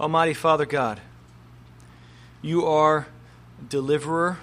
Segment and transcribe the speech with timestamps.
[0.00, 0.98] Almighty Father God,
[2.40, 3.06] you are
[3.68, 4.38] deliverer,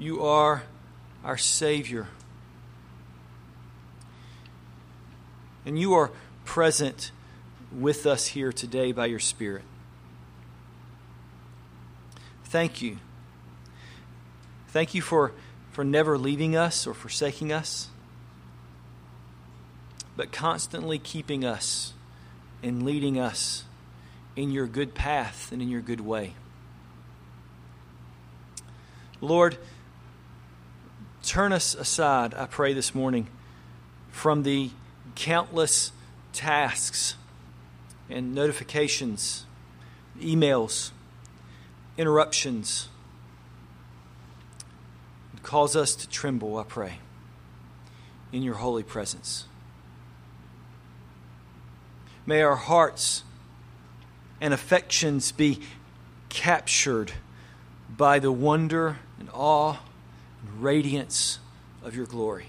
[0.00, 0.64] you are
[1.22, 2.08] our Savior.
[5.64, 6.10] And you are
[6.44, 7.12] present
[7.70, 9.62] with us here today by your Spirit.
[12.46, 12.98] Thank you.
[14.70, 15.30] Thank you for,
[15.70, 17.90] for never leaving us or forsaking us,
[20.16, 21.92] but constantly keeping us
[22.60, 23.62] and leading us
[24.38, 26.32] in your good path and in your good way.
[29.20, 29.58] Lord,
[31.24, 33.26] turn us aside, I pray this morning,
[34.12, 34.70] from the
[35.16, 35.90] countless
[36.32, 37.16] tasks
[38.08, 39.44] and notifications,
[40.20, 40.92] emails,
[41.96, 42.88] interruptions.
[45.42, 46.98] Cause us to tremble, I pray,
[48.30, 49.46] in your holy presence.
[52.24, 53.24] May our hearts
[54.40, 55.60] and affections be
[56.28, 57.12] captured
[57.88, 59.76] by the wonder and awe
[60.42, 61.38] and radiance
[61.82, 62.46] of your glory.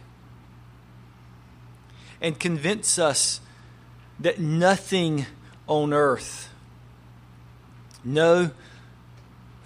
[2.21, 3.39] And convince us
[4.19, 5.25] that nothing
[5.67, 6.49] on earth,
[8.03, 8.51] no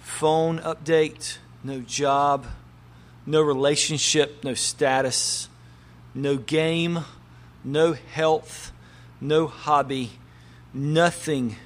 [0.00, 2.46] phone update, no job,
[3.26, 5.48] no relationship, no status,
[6.14, 7.00] no game,
[7.64, 8.70] no health,
[9.20, 10.10] no hobby,
[10.72, 11.56] nothing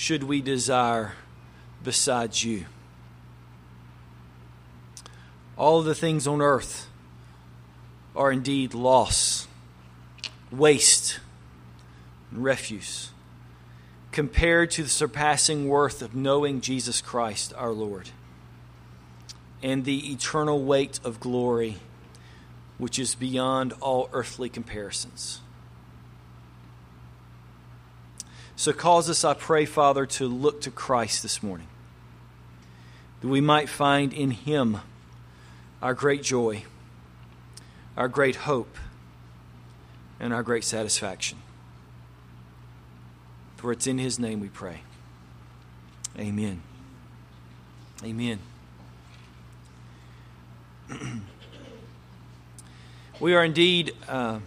[0.00, 1.12] should we desire
[1.84, 2.64] besides you.
[5.58, 6.88] All the things on earth
[8.16, 9.46] are indeed loss,
[10.50, 11.20] waste,
[12.30, 13.10] and refuse
[14.10, 18.08] compared to the surpassing worth of knowing Jesus Christ our Lord
[19.62, 21.76] and the eternal weight of glory
[22.78, 25.42] which is beyond all earthly comparisons.
[28.60, 31.66] So cause us, I pray, Father, to look to Christ this morning,
[33.22, 34.82] that we might find in Him
[35.80, 36.64] our great joy,
[37.96, 38.76] our great hope,
[40.20, 41.38] and our great satisfaction.
[43.56, 44.82] For it's in His name we pray.
[46.18, 46.60] Amen.
[48.04, 48.40] Amen.
[53.20, 54.40] we are indeed uh,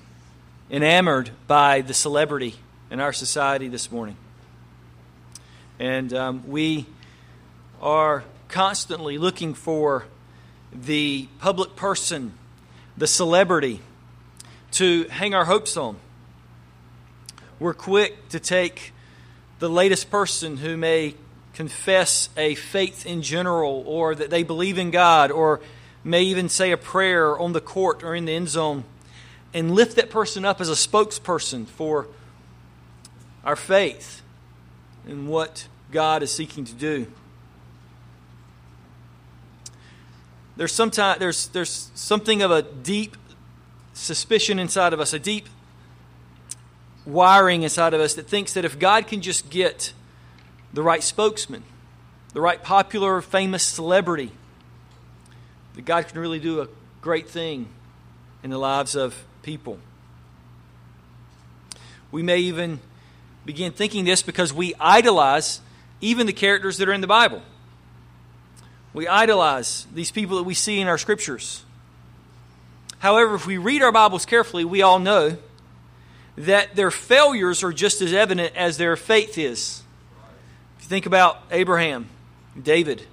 [0.69, 2.53] enamored by the celebrity
[2.93, 4.15] in our society this morning.
[5.79, 6.85] And um, we
[7.81, 10.05] are constantly looking for
[10.71, 12.33] the public person,
[12.95, 13.81] the celebrity,
[14.73, 15.97] to hang our hopes on.
[17.59, 18.93] We're quick to take
[19.57, 21.15] the latest person who may
[21.55, 25.61] confess a faith in general or that they believe in God or
[26.03, 28.83] may even say a prayer on the court or in the end zone
[29.51, 32.07] and lift that person up as a spokesperson for
[33.43, 34.21] our faith
[35.07, 37.07] in what God is seeking to do.
[40.55, 43.17] There's sometimes there's there's something of a deep
[43.93, 45.47] suspicion inside of us, a deep
[47.05, 49.93] wiring inside of us that thinks that if God can just get
[50.71, 51.63] the right spokesman,
[52.33, 54.31] the right popular, famous celebrity,
[55.75, 56.67] that God can really do a
[57.01, 57.67] great thing
[58.43, 59.79] in the lives of people.
[62.11, 62.79] We may even
[63.45, 65.61] begin thinking this because we idolize
[66.01, 67.41] even the characters that are in the Bible.
[68.93, 71.63] We idolize these people that we see in our scriptures.
[72.99, 75.37] However, if we read our Bibles carefully, we all know
[76.37, 79.83] that their failures are just as evident as their faith is.
[80.77, 82.09] If you think about Abraham,
[82.61, 83.03] David,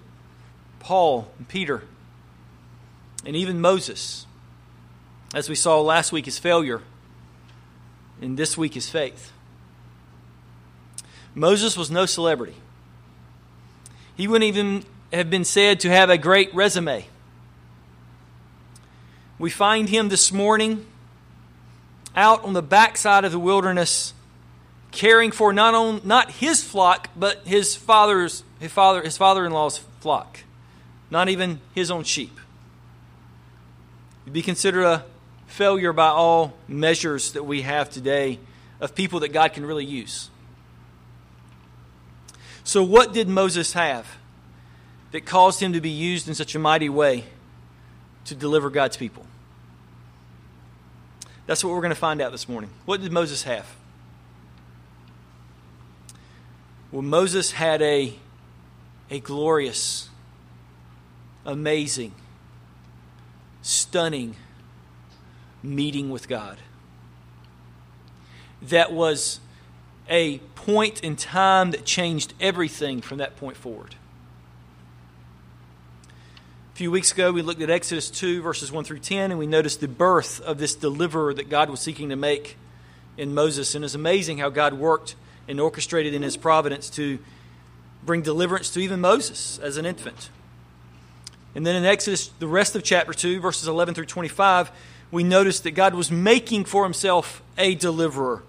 [0.79, 1.83] Paul, and Peter,
[3.25, 4.27] and even Moses,
[5.35, 6.83] as we saw last week, is failure,
[8.21, 9.33] and this week, is faith.
[11.35, 12.55] Moses was no celebrity.
[14.17, 17.07] He wouldn't even have been said to have a great resume.
[19.39, 20.87] We find him this morning
[22.15, 24.13] out on the backside of the wilderness,
[24.91, 30.41] caring for not on not his flock, but his father's his father his father-in-law's flock,
[31.11, 32.39] not even his own sheep.
[34.25, 35.05] He'd be considered a
[35.47, 38.39] failure by all measures that we have today
[38.81, 40.29] of people that God can really use.
[42.71, 44.07] So, what did Moses have
[45.11, 47.25] that caused him to be used in such a mighty way
[48.27, 49.27] to deliver God's people?
[51.47, 52.71] That's what we're going to find out this morning.
[52.85, 53.67] What did Moses have?
[56.93, 58.15] Well, Moses had a,
[59.11, 60.09] a glorious,
[61.45, 62.15] amazing,
[63.63, 64.37] stunning
[65.61, 66.57] meeting with God
[68.63, 69.41] that was
[70.09, 73.95] a point in time that changed everything from that point forward.
[76.75, 79.47] A few weeks ago, we looked at Exodus 2, verses 1 through 10, and we
[79.47, 82.57] noticed the birth of this deliverer that God was seeking to make
[83.17, 83.75] in Moses.
[83.75, 85.15] And it's amazing how God worked
[85.47, 87.19] and orchestrated in his providence to
[88.05, 90.31] bring deliverance to even Moses as an infant.
[91.55, 94.71] And then in Exodus, the rest of chapter 2, verses 11 through 25,
[95.11, 98.43] we notice that God was making for himself a deliverer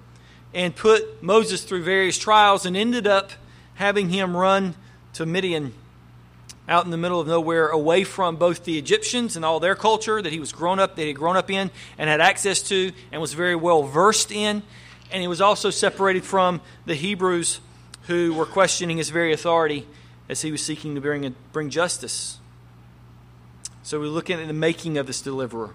[0.54, 3.32] and put Moses through various trials and ended up
[3.76, 4.76] having him run
[5.14, 5.74] to Midian
[6.68, 10.22] out in the middle of nowhere away from both the Egyptians and all their culture
[10.22, 12.92] that he was grown up that he had grown up in and had access to
[13.12, 14.64] and was very well versed in
[15.12, 17.60] and he was also separated from the Hebrews
[18.08, 19.86] who were questioning his very authority
[20.30, 22.40] as he was seeking to bring, bring justice.
[23.84, 25.72] So we're looking at the making of this deliverer.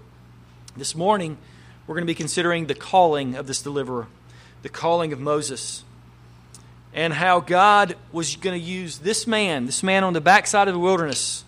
[0.76, 1.36] This morning,
[1.86, 4.06] we're going to be considering the calling of this deliverer,
[4.66, 5.84] the calling of Moses,
[6.92, 10.74] and how God was going to use this man, this man on the backside of
[10.74, 11.44] the wilderness,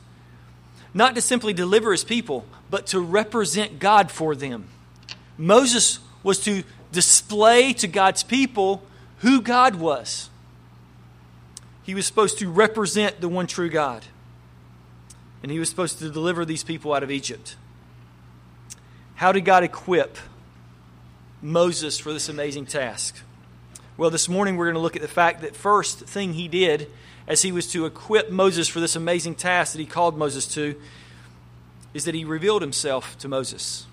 [0.94, 4.68] not to simply deliver his people, but to represent God for them.
[5.36, 6.62] Moses was to
[6.92, 8.84] display to God's people
[9.16, 10.30] who God was.
[11.82, 14.04] He was supposed to represent the one true God.
[15.42, 17.56] And he was supposed to deliver these people out of Egypt.
[19.16, 20.18] How did God equip
[21.40, 23.22] Moses for this amazing task?
[23.96, 26.90] Well, this morning we're going to look at the fact that first thing he did
[27.26, 30.74] as he was to equip Moses for this amazing task that he called Moses to
[31.94, 33.86] is that he revealed himself to Moses.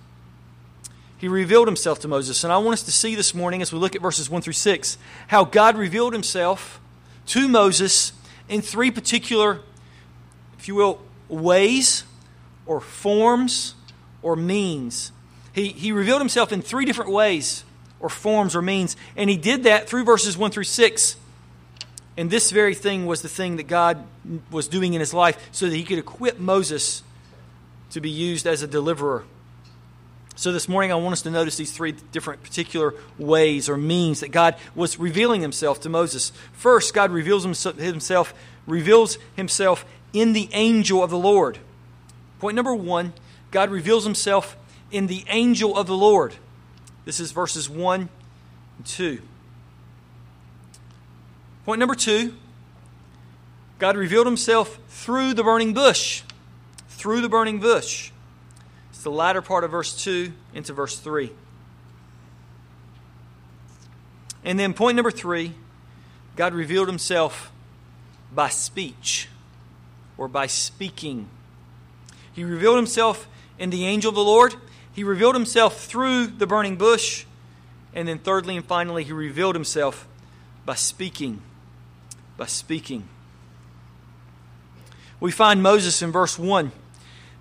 [1.17, 2.43] He revealed himself to Moses.
[2.43, 4.53] And I want us to see this morning as we look at verses 1 through
[4.53, 4.97] 6
[5.27, 6.79] how God revealed himself
[7.27, 8.13] to Moses
[8.47, 9.61] in three particular,
[10.57, 12.03] if you will, ways
[12.65, 13.75] or forms
[14.21, 15.11] or means.
[15.55, 17.63] He, he revealed himself in three different ways
[18.01, 21.15] or forms or means, and he did that through verses 1 through 6.
[22.17, 24.03] And this very thing was the thing that God
[24.51, 27.03] was doing in his life so that he could equip Moses
[27.91, 29.23] to be used as a deliverer.
[30.37, 34.19] So, this morning, I want us to notice these three different particular ways or means
[34.19, 36.33] that God was revealing himself to Moses.
[36.51, 38.33] First, God reveals himself,
[38.67, 41.59] reveals himself in the angel of the Lord.
[42.39, 43.13] Point number one
[43.51, 44.57] God reveals himself
[44.95, 46.33] in the angel of the Lord.
[47.03, 48.07] This is verses 1
[48.77, 49.21] and 2.
[51.65, 52.33] Point number two
[53.77, 56.23] God revealed himself through the burning bush.
[56.87, 58.11] Through the burning bush.
[58.91, 61.29] It's the latter part of verse 2 into verse 3.
[64.45, 65.55] And then point number three
[66.37, 67.51] God revealed himself
[68.33, 69.27] by speech
[70.17, 71.27] or by speaking.
[72.31, 73.27] He revealed himself
[73.59, 74.55] in the angel of the Lord.
[74.95, 77.25] He revealed himself through the burning bush.
[77.93, 80.07] And then, thirdly and finally, he revealed himself
[80.65, 81.41] by speaking.
[82.37, 83.07] By speaking.
[85.19, 86.71] We find Moses in verse 1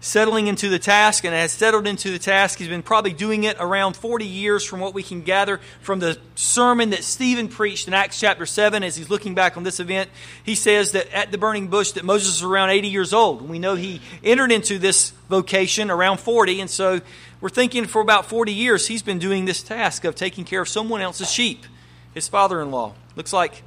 [0.05, 2.59] settling into the task and has settled into the task.
[2.59, 6.19] He's been probably doing it around 40 years from what we can gather from the
[6.35, 10.11] sermon that Stephen preached in Acts chapter 7 as he's looking back on this event.
[10.45, 13.49] He says that at the burning bush that Moses was around 80 years old.
[13.49, 17.01] We know he entered into this vocation around 40 and so
[17.41, 20.69] we're thinking for about 40 years he's been doing this task of taking care of
[20.69, 21.65] someone else's sheep,
[22.13, 22.93] his father-in-law.
[23.17, 23.63] Looks like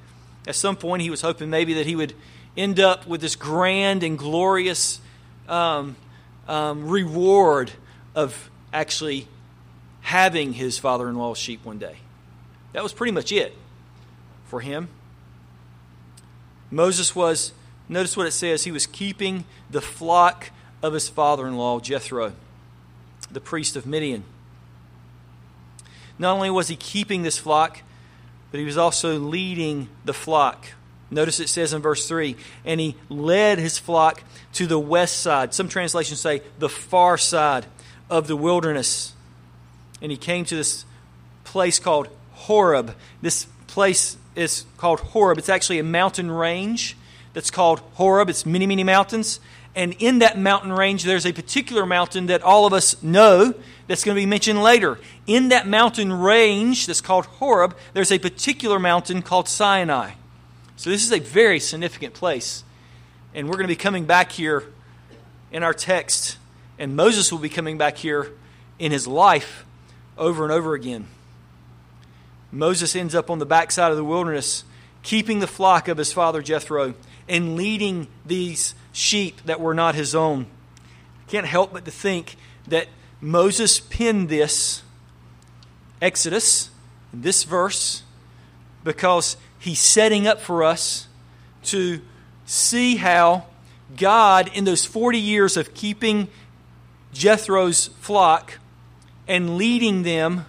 [0.48, 2.14] at some point he was hoping maybe that he would
[2.56, 5.02] end up with this grand and glorious
[5.48, 5.96] um,
[6.48, 7.72] um, reward
[8.16, 9.28] of actually
[10.02, 11.98] having his father in law's sheep one day.
[12.74, 13.56] That was pretty much it
[14.46, 14.90] for him.
[16.70, 17.54] Moses was,
[17.88, 20.52] notice what it says, he was keeping the flock
[20.82, 22.34] of his father in law, Jethro,
[23.32, 24.24] the priest of Midian.
[26.20, 27.82] Not only was he keeping this flock,
[28.52, 30.68] but he was also leading the flock.
[31.10, 32.36] Notice it says in verse 3
[32.66, 34.24] and he led his flock
[34.54, 35.54] to the west side.
[35.54, 37.66] Some translations say the far side
[38.10, 39.14] of the wilderness.
[40.02, 40.86] And he came to this
[41.44, 42.94] place called Horeb.
[43.22, 45.38] This place is called Horeb.
[45.38, 46.96] It's actually a mountain range
[47.34, 48.30] that's called Horeb.
[48.30, 49.40] It's many, many mountains.
[49.76, 53.54] And in that mountain range, there's a particular mountain that all of us know
[53.88, 55.00] that's going to be mentioned later.
[55.26, 60.12] In that mountain range that's called Horeb, there's a particular mountain called Sinai.
[60.78, 62.64] So this is a very significant place.
[63.34, 64.64] And we're going to be coming back here
[65.52, 66.38] in our text,
[66.78, 68.32] and Moses will be coming back here
[68.78, 69.66] in his life
[70.18, 71.08] over and over again.
[72.52, 74.64] Moses ends up on the backside of the wilderness,
[75.02, 76.94] keeping the flock of his father Jethro
[77.28, 80.46] and leading these sheep that were not his own.
[81.28, 82.36] I can't help but to think
[82.68, 82.88] that
[83.20, 84.84] Moses penned this
[86.02, 86.70] Exodus,
[87.12, 88.04] this verse,
[88.84, 91.08] because he's setting up for us
[91.64, 92.02] to
[92.46, 93.46] see how
[93.96, 96.28] God, in those 40 years of keeping
[97.14, 98.60] Jethro's flock
[99.28, 100.46] and leading them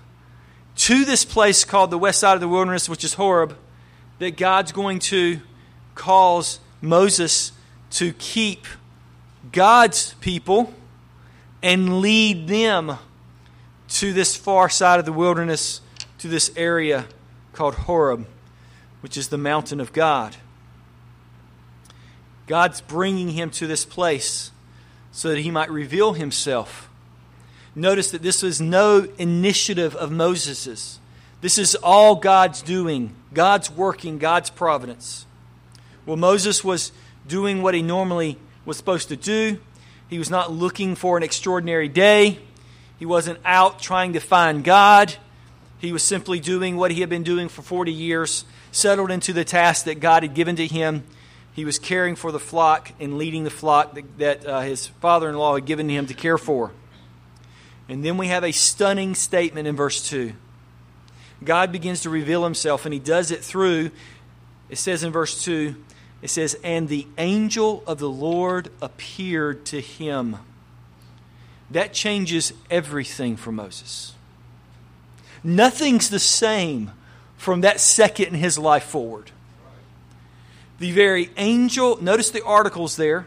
[0.76, 3.56] to this place called the west side of the wilderness, which is Horeb,
[4.18, 5.40] that God's going to
[5.94, 7.52] cause Moses
[7.90, 8.66] to keep
[9.50, 10.72] God's people
[11.62, 12.96] and lead them
[13.88, 15.80] to this far side of the wilderness,
[16.18, 17.06] to this area
[17.52, 18.26] called Horeb,
[19.00, 20.36] which is the mountain of God.
[22.46, 24.50] God's bringing him to this place
[25.12, 26.88] so that he might reveal himself.
[27.74, 30.98] Notice that this was no initiative of Moses's.
[31.40, 35.26] This is all God's doing, God's working, God's providence.
[36.04, 36.90] Well, Moses was
[37.28, 39.58] doing what he normally was supposed to do.
[40.08, 42.38] He was not looking for an extraordinary day.
[42.98, 45.14] He wasn't out trying to find God.
[45.78, 48.44] He was simply doing what he had been doing for 40 years,
[48.78, 51.04] settled into the task that God had given to him.
[51.52, 55.28] He was caring for the flock and leading the flock that, that uh, his father
[55.28, 56.72] in law had given him to care for.
[57.88, 60.32] And then we have a stunning statement in verse 2.
[61.42, 63.90] God begins to reveal himself, and he does it through,
[64.68, 65.74] it says in verse 2,
[66.20, 70.36] it says, And the angel of the Lord appeared to him.
[71.70, 74.14] That changes everything for Moses.
[75.44, 76.92] Nothing's the same
[77.38, 79.30] from that second in his life forward.
[80.78, 83.26] The very angel, notice the articles there,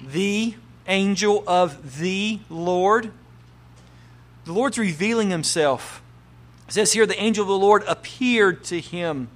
[0.00, 0.54] the
[0.86, 3.10] angel of the Lord.
[4.44, 6.02] The Lord's revealing himself.
[6.68, 9.28] It says here, the angel of the Lord appeared to him.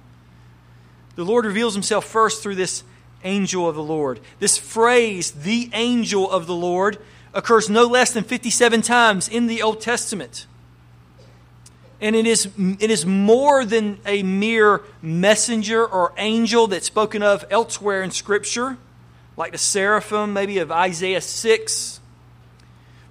[1.15, 2.83] The Lord reveals himself first through this
[3.23, 4.19] angel of the Lord.
[4.39, 6.99] This phrase, the angel of the Lord,
[7.33, 10.45] occurs no less than 57 times in the Old Testament.
[12.01, 17.45] And it is, it is more than a mere messenger or angel that's spoken of
[17.51, 18.77] elsewhere in Scripture,
[19.37, 21.99] like the seraphim, maybe of Isaiah 6.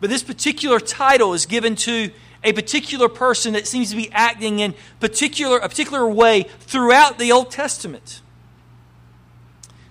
[0.00, 2.11] But this particular title is given to
[2.42, 7.32] a particular person that seems to be acting in particular, a particular way throughout the
[7.32, 8.23] Old Testament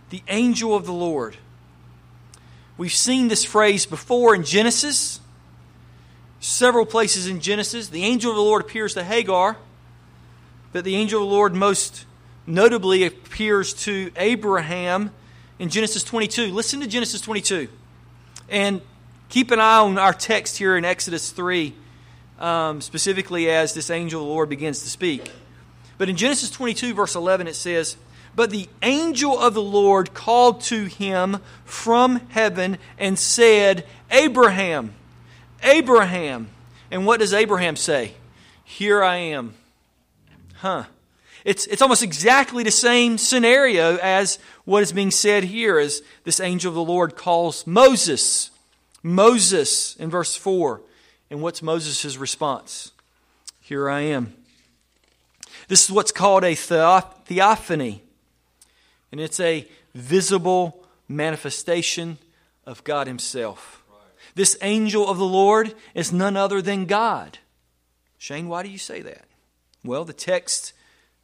[0.10, 1.38] the angel of the Lord.
[2.78, 5.19] We've seen this phrase before in Genesis,
[6.40, 7.90] several places in Genesis.
[7.90, 9.58] The angel of the Lord appears to Hagar,
[10.72, 12.06] but the angel of the Lord most
[12.46, 15.12] notably appears to Abraham
[15.60, 16.54] in Genesis 22.
[16.54, 17.68] Listen to Genesis 22.
[18.50, 18.82] And
[19.30, 21.74] keep an eye on our text here in Exodus 3,
[22.40, 25.32] um, specifically as this angel of the Lord begins to speak.
[25.98, 27.98] But in Genesis 22, verse 11, it says,
[28.36, 34.94] but the angel of the Lord called to him from heaven and said, Abraham,
[35.64, 36.50] Abraham.
[36.92, 38.14] And what does Abraham say?
[38.64, 39.54] Here I am.
[40.56, 40.86] Huh.
[41.46, 46.40] It's, it's almost exactly the same scenario as what is being said here as this
[46.40, 48.52] angel of the Lord calls Moses.
[49.02, 50.82] Moses in verse 4.
[51.32, 52.92] And what's Moses' response?
[53.62, 54.34] Here I am.
[55.68, 58.02] This is what's called a theophany
[59.12, 62.18] and it's a visible manifestation
[62.66, 63.79] of God Himself.
[64.36, 67.40] This angel of the Lord is none other than God.
[68.18, 69.26] Shane, why do you say that?
[69.84, 70.74] Well, the text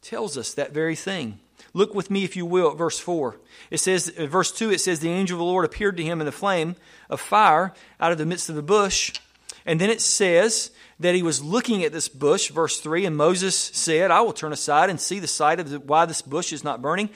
[0.02, 1.40] tells us that very thing.
[1.74, 3.36] Look with me, if you will, at verse 4.
[3.70, 6.26] It says, verse 2, it says, The angel of the Lord appeared to him in
[6.26, 6.76] the flame
[7.10, 9.12] of fire out of the midst of the bush.
[9.66, 10.70] And then it says
[11.00, 14.52] that he was looking at this bush, verse 3, and Moses said, I will turn
[14.52, 17.10] aside and see the sight of the, why this bush is not burning.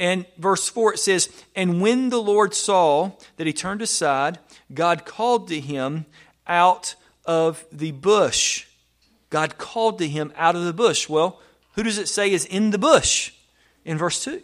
[0.00, 4.38] And verse 4 it says, And when the Lord saw that he turned aside,
[4.72, 6.06] God called to him
[6.46, 6.94] out
[7.26, 8.66] of the bush.
[9.28, 11.06] God called to him out of the bush.
[11.06, 11.38] Well,
[11.74, 13.32] who does it say is in the bush?
[13.84, 14.42] In verse 2.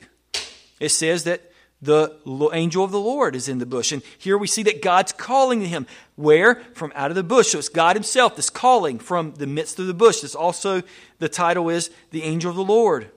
[0.79, 2.15] It says that the
[2.53, 3.93] angel of the Lord is in the bush.
[3.93, 5.87] And here we see that God's calling to him.
[6.17, 6.57] Where?
[6.75, 7.49] From out of the bush.
[7.49, 10.21] So it's God himself that's calling from the midst of the bush.
[10.21, 10.83] This also,
[11.19, 13.11] the title is the angel of the Lord.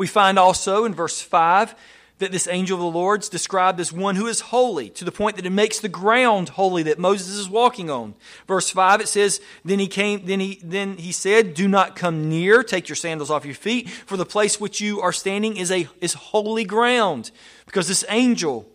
[0.00, 1.74] We find also in verse 5
[2.20, 5.12] that this angel of the Lord is described as one who is holy, to the
[5.12, 8.14] point that it makes the ground holy that Moses is walking on.
[8.46, 12.30] Verse 5 it says, Then he came, then he then he said, Do not come
[12.30, 15.70] near, take your sandals off your feet, for the place which you are standing is
[15.70, 17.30] a is holy ground.
[17.66, 18.66] Because this angel,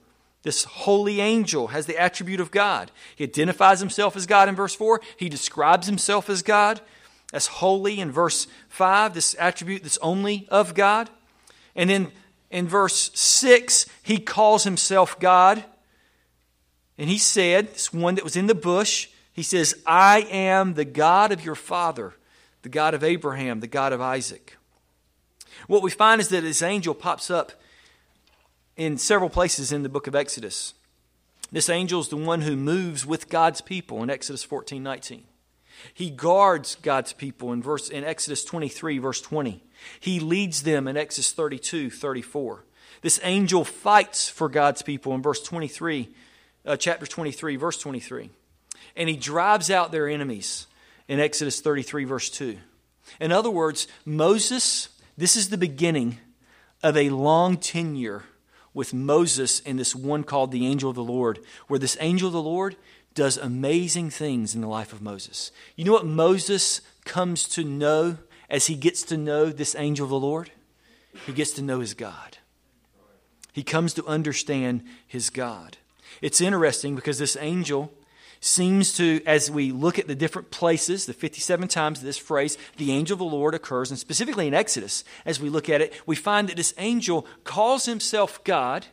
[0.43, 2.91] this holy angel, has the attribute of God.
[3.15, 5.01] He identifies himself as God in verse 4.
[5.17, 6.81] He describes himself as God
[7.33, 11.09] as holy in verse 5, this attribute that's only of God.
[11.75, 12.11] And then
[12.49, 15.63] in verse 6, he calls himself God.
[16.97, 20.85] And he said, this one that was in the bush, he says, I am the
[20.85, 22.13] God of your father,
[22.61, 24.55] the God of Abraham, the God of Isaac.
[25.67, 27.51] What we find is that this angel pops up
[28.77, 30.73] in several places in the book of Exodus.
[31.51, 35.23] This angel is the one who moves with God's people in Exodus 14 19.
[35.93, 39.63] He guards God's people in, verse, in Exodus 23, verse 20.
[39.99, 42.63] He leads them in Exodus 32, 34.
[43.01, 46.09] This angel fights for God's people in verse 23,
[46.65, 48.29] uh, chapter 23, verse 23.
[48.95, 50.67] And he drives out their enemies
[51.07, 52.57] in Exodus 33, verse 2.
[53.19, 56.17] In other words, Moses, this is the beginning
[56.81, 58.23] of a long tenure
[58.73, 62.33] with Moses and this one called the angel of the Lord, where this angel of
[62.33, 62.75] the Lord
[63.13, 65.51] does amazing things in the life of Moses.
[65.75, 68.17] You know what Moses comes to know
[68.55, 70.49] as he gets to know this angel of the Lord?
[71.25, 72.37] He gets to know his God.
[73.51, 75.77] He comes to understand his God.
[76.21, 77.91] It's interesting because this angel
[78.39, 82.93] seems to, as we look at the different places, the 57 times this phrase, the
[82.93, 86.15] angel of the Lord occurs, and specifically in Exodus, as we look at it, we
[86.15, 88.85] find that this angel calls himself God,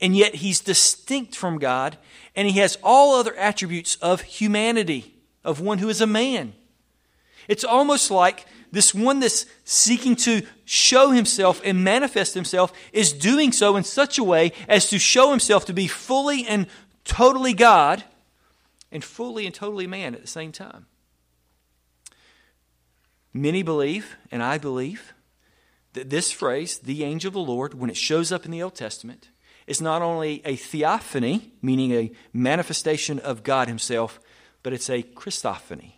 [0.00, 1.98] and yet he's distinct from God,
[2.34, 6.54] and he has all other attributes of humanity, of one who is a man.
[7.48, 13.52] It's almost like this one that's seeking to show himself and manifest himself is doing
[13.52, 16.66] so in such a way as to show himself to be fully and
[17.04, 18.04] totally God
[18.90, 20.86] and fully and totally man at the same time.
[23.32, 25.12] Many believe, and I believe,
[25.92, 28.74] that this phrase, the angel of the Lord, when it shows up in the Old
[28.74, 29.28] Testament,
[29.66, 34.20] is not only a theophany, meaning a manifestation of God Himself,
[34.62, 35.95] but it's a Christophany.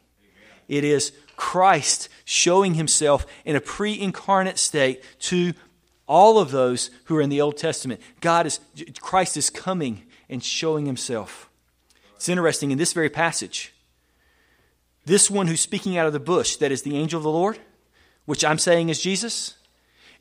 [0.68, 5.54] It is Christ showing Himself in a pre incarnate state to
[6.06, 8.00] all of those who are in the Old Testament.
[8.20, 8.60] God is,
[9.00, 11.48] Christ is coming and showing Himself.
[12.16, 13.72] It's interesting in this very passage.
[15.04, 17.58] This one who's speaking out of the bush, that is the angel of the Lord,
[18.26, 19.54] which I'm saying is Jesus,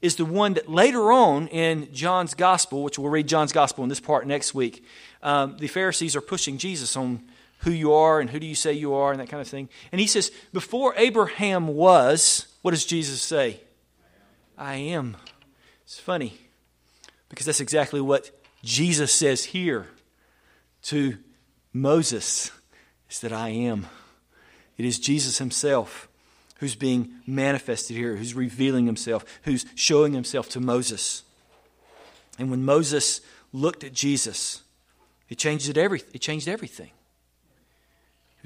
[0.02, 3.90] is the one that later on in John's gospel, which we'll read John's gospel in
[3.90, 4.86] this part next week,
[5.24, 7.24] um, the Pharisees are pushing Jesus on
[7.60, 9.70] who you are and who do you say you are and that kind of thing.
[9.92, 13.62] And he says, Before Abraham was, what does Jesus say?
[14.58, 15.18] I am.
[15.84, 16.38] It's funny
[17.30, 18.32] because that's exactly what
[18.64, 19.88] Jesus says here
[20.84, 21.18] to
[21.74, 22.52] Moses
[23.10, 23.88] is that I am.
[24.78, 26.08] It is Jesus himself
[26.60, 31.24] who's being manifested here, who's revealing himself, who's showing himself to Moses.
[32.40, 33.22] And when Moses
[33.54, 34.64] looked at Jesus,
[35.30, 36.92] it changed, it every, it changed everything.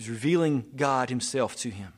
[0.01, 1.93] Was revealing God himself to him.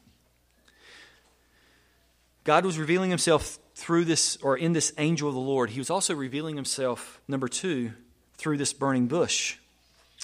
[2.43, 5.69] God was revealing himself through this, or in this angel of the Lord.
[5.69, 7.93] He was also revealing himself, number two,
[8.35, 9.55] through this burning bush.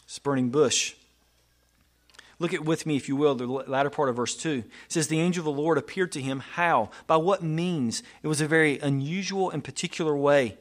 [0.06, 0.96] This burning bush.
[2.38, 4.50] Look at with me, if you will, the latter part of verse 2.
[4.50, 6.42] It says, The angel of the Lord appeared to him.
[6.42, 6.89] How?
[7.08, 8.04] By what means?
[8.22, 10.58] It was a very unusual and particular way.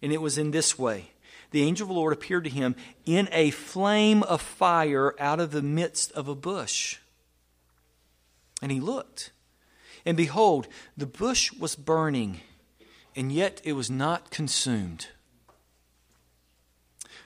[0.00, 1.11] And it was in this way.
[1.52, 2.74] The angel of the Lord appeared to him
[3.06, 6.98] in a flame of fire out of the midst of a bush.
[8.60, 9.30] And he looked.
[10.04, 12.40] And behold, the bush was burning,
[13.14, 15.08] and yet it was not consumed.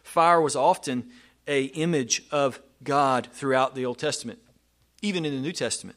[0.03, 1.11] Fire was often
[1.47, 4.39] a image of God throughout the Old Testament,
[5.03, 5.97] even in the New Testament.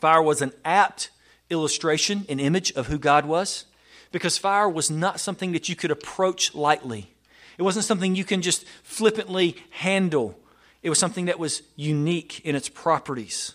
[0.00, 1.10] Fire was an apt
[1.50, 3.66] illustration, an image of who God was,
[4.10, 7.12] because fire was not something that you could approach lightly.
[7.58, 10.38] It wasn't something you can just flippantly handle.
[10.82, 13.54] It was something that was unique in its properties.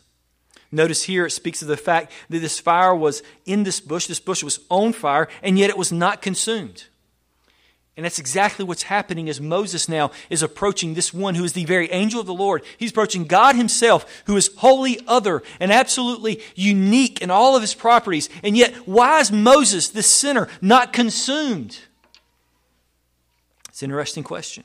[0.71, 4.07] Notice here it speaks of the fact that this fire was in this bush.
[4.07, 6.85] This bush was on fire, and yet it was not consumed.
[7.97, 11.65] And that's exactly what's happening as Moses now is approaching this one who is the
[11.65, 12.63] very angel of the Lord.
[12.77, 17.73] He's approaching God Himself, who is wholly other and absolutely unique in all of His
[17.73, 18.29] properties.
[18.43, 21.79] And yet, why is Moses, this sinner, not consumed?
[23.81, 24.63] It's an interesting question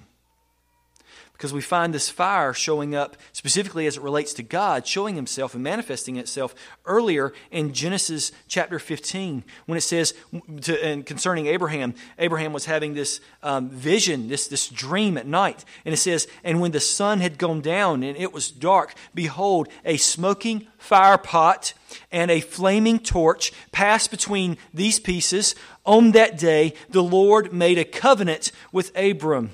[1.36, 5.52] because we find this fire showing up specifically as it relates to God, showing himself
[5.52, 6.54] and manifesting itself
[6.86, 10.14] earlier in Genesis chapter 15 when it says,
[10.62, 15.66] to, and concerning Abraham, Abraham was having this um, vision, this, this dream at night.
[15.84, 19.68] And it says, And when the sun had gone down and it was dark, behold,
[19.84, 21.74] a smoking fire pot
[22.10, 25.54] and a flaming torch passed between these pieces.
[25.84, 29.50] On that day, the Lord made a covenant with Abram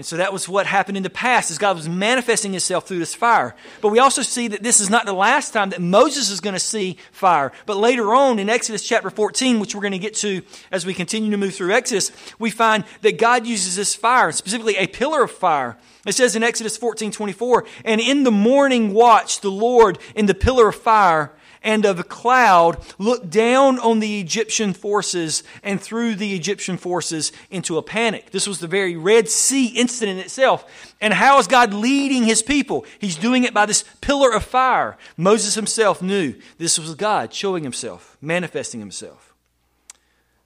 [0.00, 3.00] and so that was what happened in the past as God was manifesting himself through
[3.00, 3.54] this fire.
[3.82, 6.54] But we also see that this is not the last time that Moses is going
[6.54, 7.52] to see fire.
[7.66, 10.40] But later on in Exodus chapter 14, which we're going to get to
[10.72, 14.76] as we continue to move through Exodus, we find that God uses this fire, specifically
[14.78, 15.76] a pillar of fire.
[16.06, 20.34] It says in Exodus 14, 24, and in the morning watch the Lord in the
[20.34, 21.30] pillar of fire
[21.62, 27.32] and of a cloud looked down on the Egyptian forces and threw the Egyptian forces
[27.50, 28.30] into a panic.
[28.30, 30.94] This was the very Red Sea incident itself.
[31.00, 32.84] And how is God leading his people?
[32.98, 34.96] He's doing it by this pillar of fire.
[35.16, 39.30] Moses himself knew this was God showing himself, manifesting himself.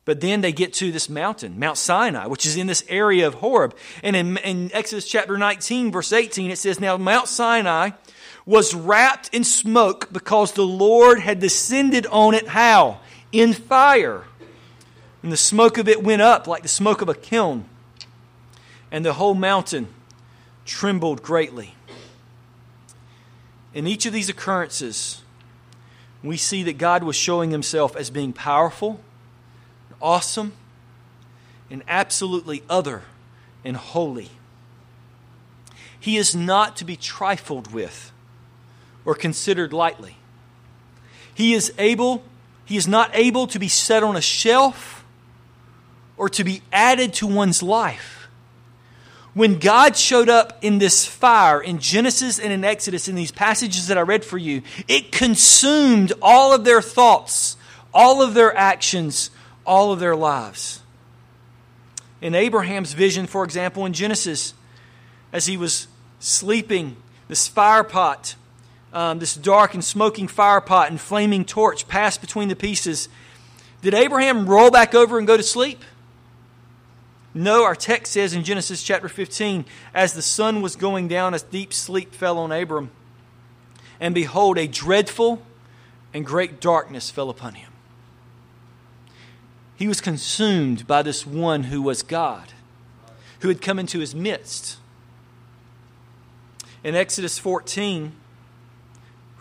[0.05, 3.35] But then they get to this mountain, Mount Sinai, which is in this area of
[3.35, 3.75] Horeb.
[4.03, 7.91] And in, in, Exodus chapter 19, verse 18, it says, Now Mount Sinai
[8.47, 13.01] was wrapped in smoke because the Lord had descended on it how?
[13.33, 14.25] In fire.
[15.23, 17.65] And the smoke of it went up like the smoke of a kiln.
[18.91, 19.89] And the whole mountain
[20.65, 21.75] trembled greatly.
[23.73, 25.23] In each of these occurrences,
[26.23, 29.01] we see that God was showing himself as being powerful
[30.05, 30.53] awesome
[31.71, 33.03] and absolutely other
[33.65, 34.31] and holy.
[35.99, 38.13] He is not to be trifled with
[39.05, 40.17] or considered lightly.
[41.35, 42.23] He is able,
[42.65, 45.05] he is not able to be set on a shelf
[46.17, 48.29] or to be added to one's life.
[49.35, 53.89] When God showed up in this fire in Genesis and in Exodus, in these passages
[53.89, 57.57] that I read for you, it consumed all of their thoughts,
[57.93, 59.31] all of their actions,
[59.67, 60.83] all of their lives.
[62.21, 64.55] In Abraham's vision, for example, in Genesis,
[65.33, 65.89] as he was
[66.21, 68.37] sleeping, this fire pot,
[68.95, 73.09] um, this dark and smoking fire pot and flaming torch passed between the pieces.
[73.83, 75.83] Did Abraham roll back over and go to sleep?
[77.35, 81.41] No, our text says in Genesis chapter 15, as the sun was going down, a
[81.41, 82.91] deep sleep fell on Abram.
[83.99, 85.43] And behold, a dreadful
[86.15, 87.73] and great darkness fell upon him.
[89.75, 92.53] He was consumed by this one who was God,
[93.41, 94.77] who had come into his midst.
[96.85, 98.24] In Exodus 14, we're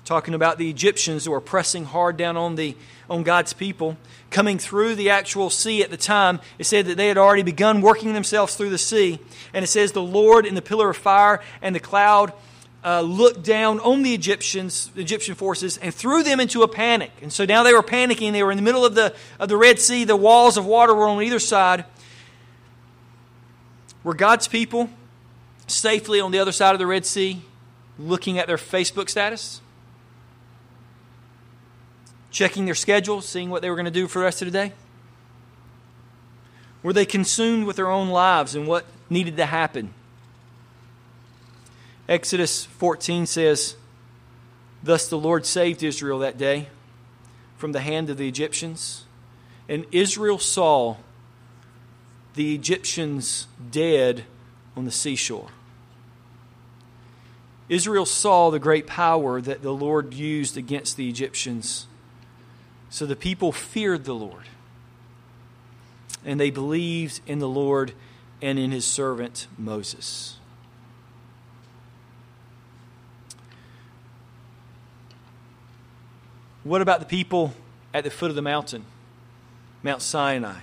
[0.06, 2.76] talking about the Egyptians who were pressing hard down on, the,
[3.10, 3.98] on God's people.
[4.30, 7.82] Coming through the actual sea at the time, it said that they had already begun
[7.82, 9.20] working themselves through the sea.
[9.54, 12.34] And it says, The Lord in the pillar of fire and the cloud
[12.84, 17.12] uh, looked down on the Egyptians, Egyptian forces, and threw them into a panic.
[17.22, 18.34] And so now they were panicking.
[18.34, 20.04] They were in the middle of the, of the Red Sea.
[20.04, 21.86] The walls of water were on either side.
[24.04, 24.90] Were God's people
[25.68, 27.42] safely on the other side of the Red Sea
[27.98, 29.62] looking at their Facebook status?
[32.34, 34.52] Checking their schedules, seeing what they were going to do for the rest of the
[34.52, 34.74] day?
[36.82, 39.94] Were they consumed with their own lives and what needed to happen?
[42.10, 43.76] Exodus 14 says,
[44.82, 46.68] Thus the Lord saved Israel that day
[47.56, 49.06] from the hand of the Egyptians.
[49.70, 50.98] And Israel saw
[52.34, 54.26] the Egyptians dead
[54.76, 55.50] on the seashore.
[57.70, 61.86] Israel saw the great power that the Lord used against the Egyptians.
[62.94, 64.44] So the people feared the Lord.
[66.24, 67.94] And they believed in the Lord
[68.40, 70.38] and in his servant Moses.
[76.64, 77.56] What about the people
[77.96, 78.86] at the foot of the mountain,
[79.82, 80.60] Mount Sinai?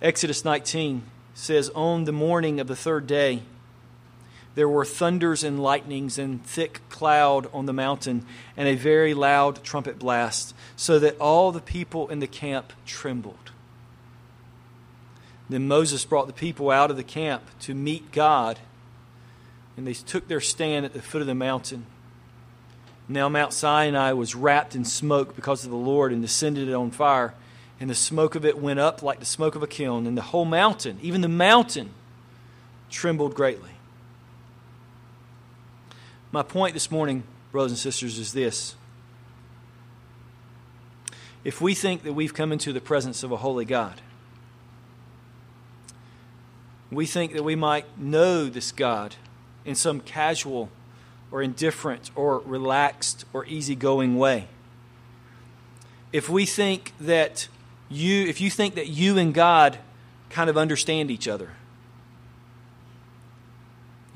[0.00, 1.02] Exodus 19
[1.34, 3.42] says, On the morning of the third day,
[4.56, 9.62] there were thunders and lightnings and thick cloud on the mountain and a very loud
[9.62, 13.52] trumpet blast, so that all the people in the camp trembled.
[15.48, 18.58] Then Moses brought the people out of the camp to meet God
[19.76, 21.84] and they took their stand at the foot of the mountain.
[23.08, 27.34] Now Mount Sinai was wrapped in smoke because of the Lord and descended on fire.
[27.78, 30.06] And the smoke of it went up like the smoke of a kiln.
[30.06, 31.90] And the whole mountain, even the mountain,
[32.88, 33.75] trembled greatly.
[36.32, 38.74] My point this morning, brothers and sisters, is this.
[41.44, 44.00] If we think that we've come into the presence of a holy God,
[46.90, 49.14] we think that we might know this God
[49.64, 50.70] in some casual
[51.30, 54.48] or indifferent or relaxed or easygoing way.
[56.12, 57.48] If we think that
[57.88, 59.78] you, if you think that you and God
[60.30, 61.50] kind of understand each other,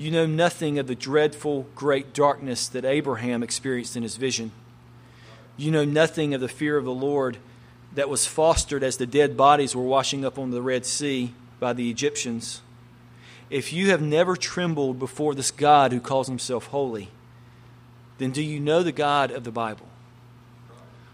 [0.01, 4.53] you know nothing of the dreadful great darkness that Abraham experienced in his vision.
[5.57, 7.37] You know nothing of the fear of the Lord
[7.95, 11.73] that was fostered as the dead bodies were washing up on the Red Sea by
[11.73, 12.63] the Egyptians
[13.51, 17.09] if you have never trembled before this God who calls himself holy,
[18.19, 19.89] then do you know the God of the Bible?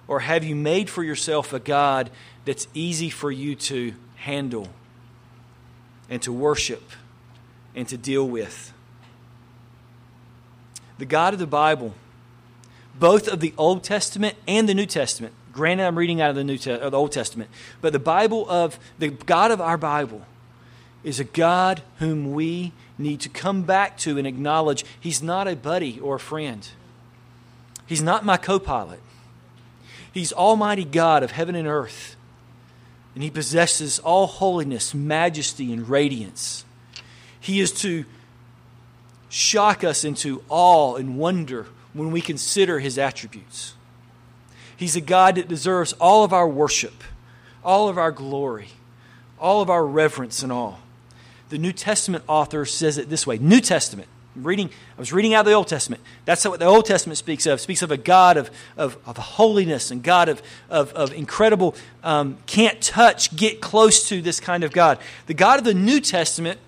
[0.06, 2.10] Or have you made for yourself a God
[2.44, 4.68] that's easy for you to handle
[6.10, 6.92] and to worship
[7.74, 8.72] and to deal with?
[10.98, 11.94] The God of the Bible,
[12.98, 15.34] both of the Old Testament and the New Testament.
[15.52, 18.78] Granted, I'm reading out of the New Te- the Old Testament, but the Bible of
[18.98, 20.22] the God of our Bible
[21.02, 25.56] is a God whom we need to come back to and acknowledge He's not a
[25.56, 26.68] buddy or a friend.
[27.86, 29.00] He's not my co pilot.
[30.12, 32.16] He's Almighty God of heaven and earth.
[33.14, 36.64] And He possesses all holiness, majesty, and radiance.
[37.38, 38.04] He is to
[39.28, 43.74] shock us into awe and wonder when we consider His attributes.
[44.76, 47.02] He's a God that deserves all of our worship,
[47.64, 48.68] all of our glory,
[49.38, 50.76] all of our reverence and awe.
[51.48, 54.08] The New Testament author says it this way New Testament.
[54.34, 56.02] I'm reading, I was reading out of the Old Testament.
[56.26, 57.58] That's what the Old Testament speaks of.
[57.58, 61.74] It speaks of a God of, of, of holiness and God of, of, of incredible,
[62.04, 64.98] um, can't touch, get close to this kind of God.
[65.26, 66.60] The God of the New Testament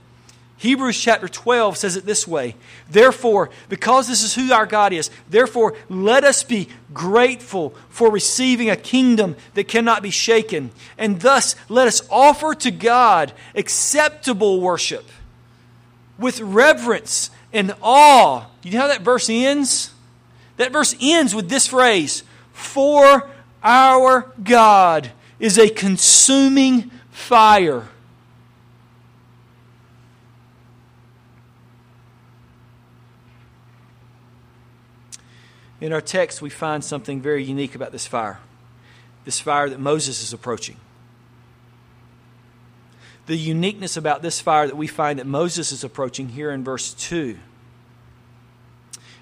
[0.58, 2.56] Hebrews chapter 12 says it this way
[2.90, 8.68] Therefore, because this is who our God is, therefore let us be grateful for receiving
[8.68, 10.70] a kingdom that cannot be shaken.
[10.98, 15.06] And thus let us offer to God acceptable worship
[16.18, 18.46] with reverence and awe.
[18.64, 19.92] You know how that verse ends?
[20.56, 23.30] That verse ends with this phrase For
[23.62, 27.88] our God is a consuming fire.
[35.80, 38.40] In our text, we find something very unique about this fire
[39.24, 40.76] this fire that Moses is approaching.
[43.26, 46.94] The uniqueness about this fire that we find that Moses is approaching here in verse
[46.94, 47.38] 2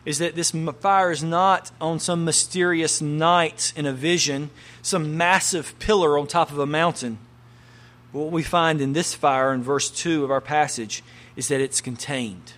[0.05, 5.77] is that this fire is not on some mysterious night in a vision, some massive
[5.81, 7.19] pillar on top of a mountain.
[8.13, 11.03] What we find in this fire in verse 2 of our passage
[11.35, 12.53] is that it's contained.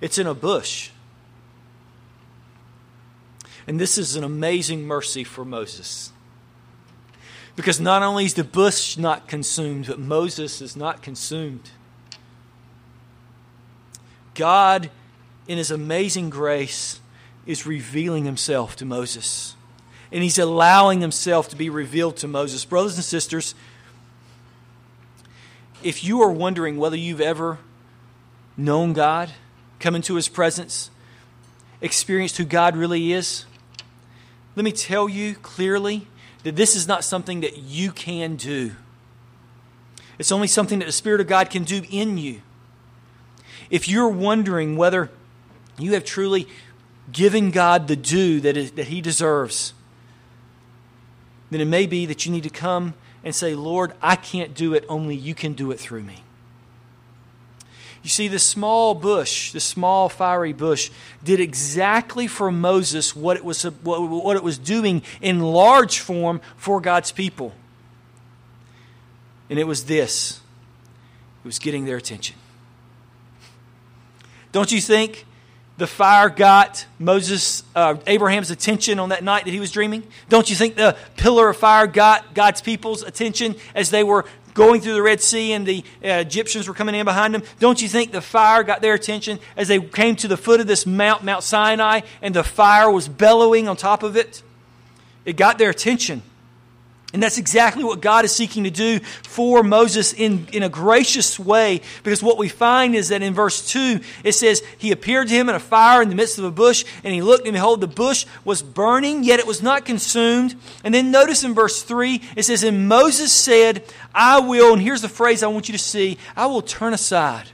[0.00, 0.90] It's in a bush.
[3.66, 6.12] And this is an amazing mercy for Moses.
[7.56, 11.70] Because not only is the bush not consumed, but Moses is not consumed.
[14.34, 14.90] God,
[15.46, 17.00] in his amazing grace,
[17.46, 19.54] is revealing himself to Moses.
[20.12, 22.64] And he's allowing himself to be revealed to Moses.
[22.64, 23.54] Brothers and sisters,
[25.82, 27.58] if you are wondering whether you've ever
[28.56, 29.30] known God,
[29.78, 30.90] come into his presence,
[31.80, 33.46] experienced who God really is,
[34.60, 36.06] let me tell you clearly
[36.42, 38.72] that this is not something that you can do.
[40.18, 42.42] It's only something that the Spirit of God can do in you.
[43.70, 45.10] If you're wondering whether
[45.78, 46.46] you have truly
[47.10, 49.72] given God the due that, is, that He deserves,
[51.50, 52.92] then it may be that you need to come
[53.24, 56.22] and say, Lord, I can't do it, only you can do it through me.
[58.02, 60.90] You see, this small bush, this small fiery bush,
[61.22, 66.80] did exactly for Moses what it was, what it was doing in large form for
[66.80, 67.52] God's people.
[69.50, 70.40] And it was this
[71.44, 72.36] it was getting their attention.
[74.52, 75.26] Don't you think
[75.76, 80.02] the fire got Moses, uh, Abraham's attention on that night that he was dreaming?
[80.28, 84.80] Don't you think the pillar of fire got God's people's attention as they were going
[84.80, 87.88] through the Red Sea and the uh, Egyptians were coming in behind them, don't you
[87.88, 91.24] think the fire got their attention as they came to the foot of this mount,
[91.24, 94.42] Mount Sinai, and the fire was bellowing on top of it?
[95.24, 96.22] It got their attention.
[97.12, 101.40] And that's exactly what God is seeking to do for Moses in, in a gracious
[101.40, 101.80] way.
[102.04, 105.48] Because what we find is that in verse 2, it says, He appeared to him
[105.48, 107.88] in a fire in the midst of a bush, and he looked, and behold, the
[107.88, 110.54] bush was burning, yet it was not consumed.
[110.84, 115.02] And then notice in verse 3, it says, And Moses said, I will, and here's
[115.02, 117.48] the phrase I want you to see I will turn aside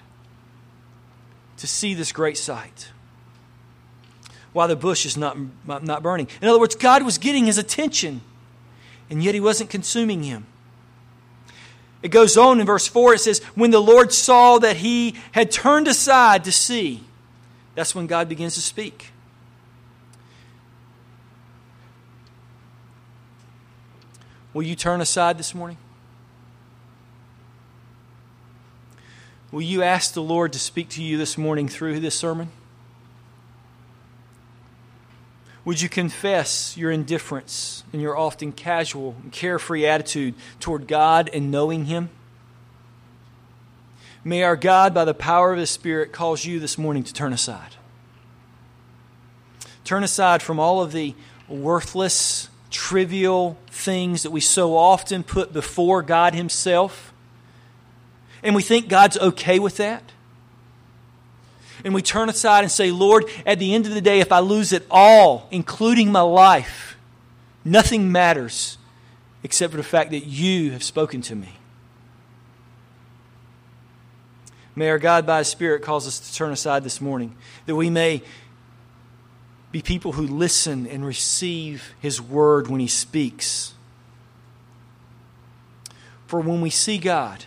[1.56, 2.90] to see this great sight
[4.52, 6.28] while the bush is not, not burning.
[6.42, 8.20] In other words, God was getting his attention
[9.10, 10.46] and yet he wasn't consuming him.
[12.02, 15.50] It goes on in verse 4, it says, When the Lord saw that he had
[15.50, 17.02] turned aside to see,
[17.74, 19.12] that's when God begins to speak.
[24.52, 25.76] Will you turn aside this morning?
[29.52, 32.48] Will you ask the Lord to speak to you this morning through this sermon?
[35.66, 41.50] Would you confess your indifference and your often casual and carefree attitude toward God and
[41.50, 42.08] knowing Him?
[44.22, 47.32] May our God, by the power of His Spirit, cause you this morning to turn
[47.32, 47.74] aside.
[49.82, 51.16] Turn aside from all of the
[51.48, 57.12] worthless, trivial things that we so often put before God Himself.
[58.40, 60.12] And we think God's okay with that.
[61.86, 64.40] And we turn aside and say, Lord, at the end of the day, if I
[64.40, 66.96] lose it all, including my life,
[67.64, 68.76] nothing matters
[69.44, 71.50] except for the fact that you have spoken to me.
[74.74, 77.88] May our God, by His Spirit, cause us to turn aside this morning, that we
[77.88, 78.20] may
[79.70, 83.74] be people who listen and receive His word when He speaks.
[86.26, 87.44] For when we see God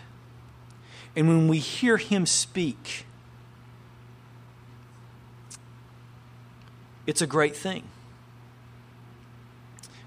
[1.14, 3.04] and when we hear Him speak,
[7.10, 7.82] it's a great thing.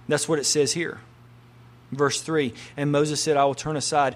[0.07, 1.01] That's what it says here.
[1.91, 4.15] Verse 3 And Moses said, I will turn aside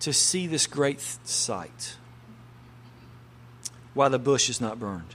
[0.00, 1.96] to see this great sight
[3.94, 5.14] while the bush is not burned.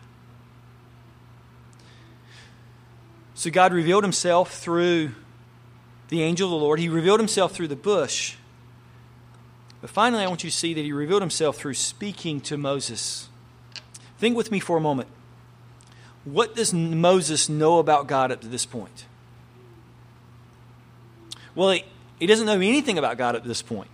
[3.36, 5.12] So God revealed himself through
[6.10, 6.80] the angel of the Lord.
[6.80, 8.36] He revealed himself through the bush.
[9.80, 13.30] But finally, I want you to see that he revealed himself through speaking to Moses.
[14.18, 15.10] Think with me for a moment.
[16.26, 19.06] What does Moses know about God up to this point?
[21.54, 21.86] Well, he,
[22.20, 23.90] he doesn't know anything about God up to this point.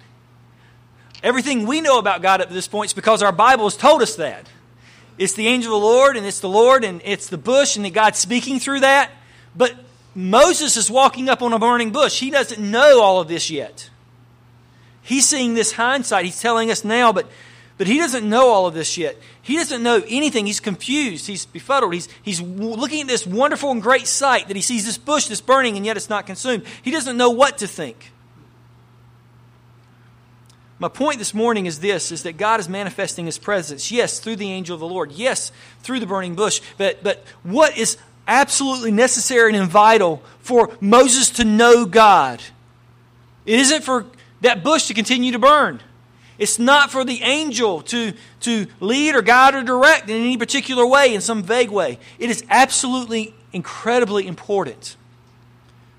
[1.21, 4.01] Everything we know about God up to this point is because our Bible has told
[4.01, 4.47] us that.
[5.17, 7.85] It's the angel of the Lord, and it's the Lord, and it's the bush, and
[7.85, 9.11] that God's speaking through that.
[9.55, 9.75] But
[10.15, 12.19] Moses is walking up on a burning bush.
[12.19, 13.89] He doesn't know all of this yet.
[15.03, 16.25] He's seeing this hindsight.
[16.25, 17.27] He's telling us now, but,
[17.81, 19.17] but he doesn't know all of this yet.
[19.41, 20.45] He doesn't know anything.
[20.45, 21.25] He's confused.
[21.25, 21.95] He's befuddled.
[21.95, 25.41] He's, he's looking at this wonderful and great sight that he sees this bush that's
[25.41, 26.63] burning and yet it's not consumed.
[26.83, 28.11] He doesn't know what to think.
[30.77, 34.35] My point this morning is this is that God is manifesting his presence, yes, through
[34.35, 38.91] the angel of the Lord, yes, through the burning bush, but but what is absolutely
[38.91, 42.43] necessary and vital for Moses to know God?
[43.47, 44.05] It isn't for
[44.41, 45.81] that bush to continue to burn.
[46.41, 50.85] It's not for the angel to, to lead or guide or direct in any particular
[50.85, 51.99] way, in some vague way.
[52.17, 54.97] It is absolutely incredibly important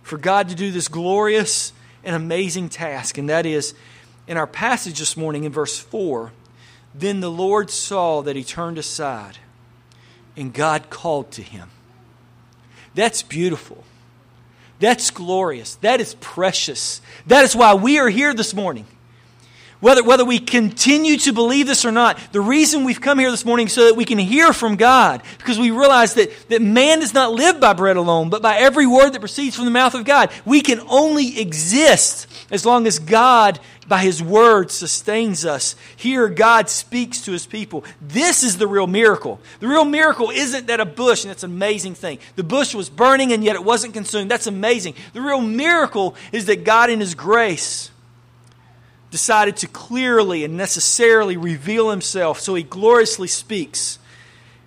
[0.02, 3.72] for God to do this glorious and amazing task, and that is
[4.26, 6.32] in our passage this morning in verse 4
[6.94, 9.38] then the Lord saw that he turned aside,
[10.36, 11.70] and God called to him.
[12.94, 13.84] That's beautiful.
[14.78, 15.76] That's glorious.
[15.76, 17.00] That is precious.
[17.26, 18.86] That is why we are here this morning.
[19.82, 23.44] Whether, whether we continue to believe this or not, the reason we've come here this
[23.44, 27.00] morning is so that we can hear from God, because we realize that, that man
[27.00, 29.94] does not live by bread alone, but by every word that proceeds from the mouth
[29.94, 30.30] of God.
[30.44, 35.74] We can only exist as long as God, by His word, sustains us.
[35.96, 37.84] Here, God speaks to His people.
[38.00, 39.40] This is the real miracle.
[39.58, 42.20] The real miracle isn't that a bush, and that's an amazing thing.
[42.36, 44.30] The bush was burning, and yet it wasn't consumed.
[44.30, 44.94] That's amazing.
[45.12, 47.90] The real miracle is that God, in His grace,
[49.12, 52.40] decided to clearly and necessarily reveal himself.
[52.40, 54.00] So he gloriously speaks.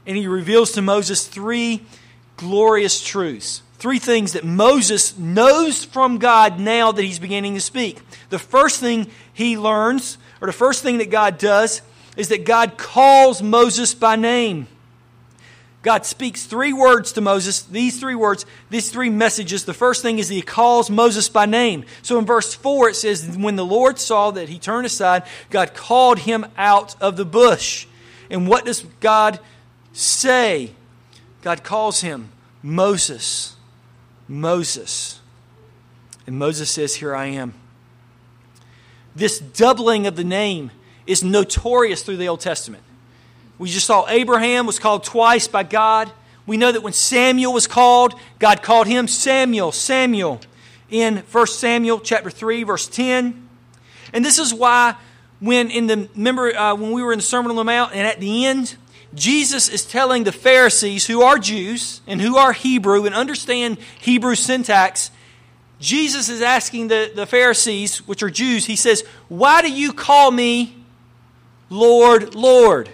[0.06, 1.84] And he reveals to Moses three
[2.38, 3.64] glorious truths.
[3.80, 8.00] Three things that Moses knows from God now that he's beginning to speak.
[8.30, 11.82] The first thing he learns, or the first thing that God does,
[12.16, 14.68] is that God calls Moses by name.
[15.86, 19.66] God speaks three words to Moses, these three words, these three messages.
[19.66, 21.86] The first thing is he calls Moses by name.
[22.02, 25.76] So in verse 4, it says, When the Lord saw that he turned aside, God
[25.76, 27.86] called him out of the bush.
[28.32, 29.40] And what does God
[29.94, 30.72] say?
[31.44, 32.32] God calls him
[32.64, 33.56] Moses.
[34.28, 35.20] Moses.
[36.26, 37.54] And Moses says, Here I am.
[39.16, 40.72] This doubling of the name
[41.06, 42.82] is notorious through the Old Testament.
[43.58, 46.12] We just saw Abraham was called twice by God.
[46.46, 50.42] We know that when Samuel was called, God called him Samuel, Samuel,
[50.90, 53.48] in 1 Samuel chapter 3, verse 10.
[54.14, 54.96] And this is why
[55.40, 58.08] when in the remember uh, when we were in the Sermon on the Mount, and
[58.08, 58.76] at the end,
[59.14, 64.36] Jesus is telling the Pharisees who are Jews and who are Hebrew and understand Hebrew
[64.36, 65.12] syntax.
[65.80, 70.32] Jesus is asking the, the Pharisees, which are Jews, he says, Why do you call
[70.32, 70.76] me
[71.70, 72.90] Lord, Lord?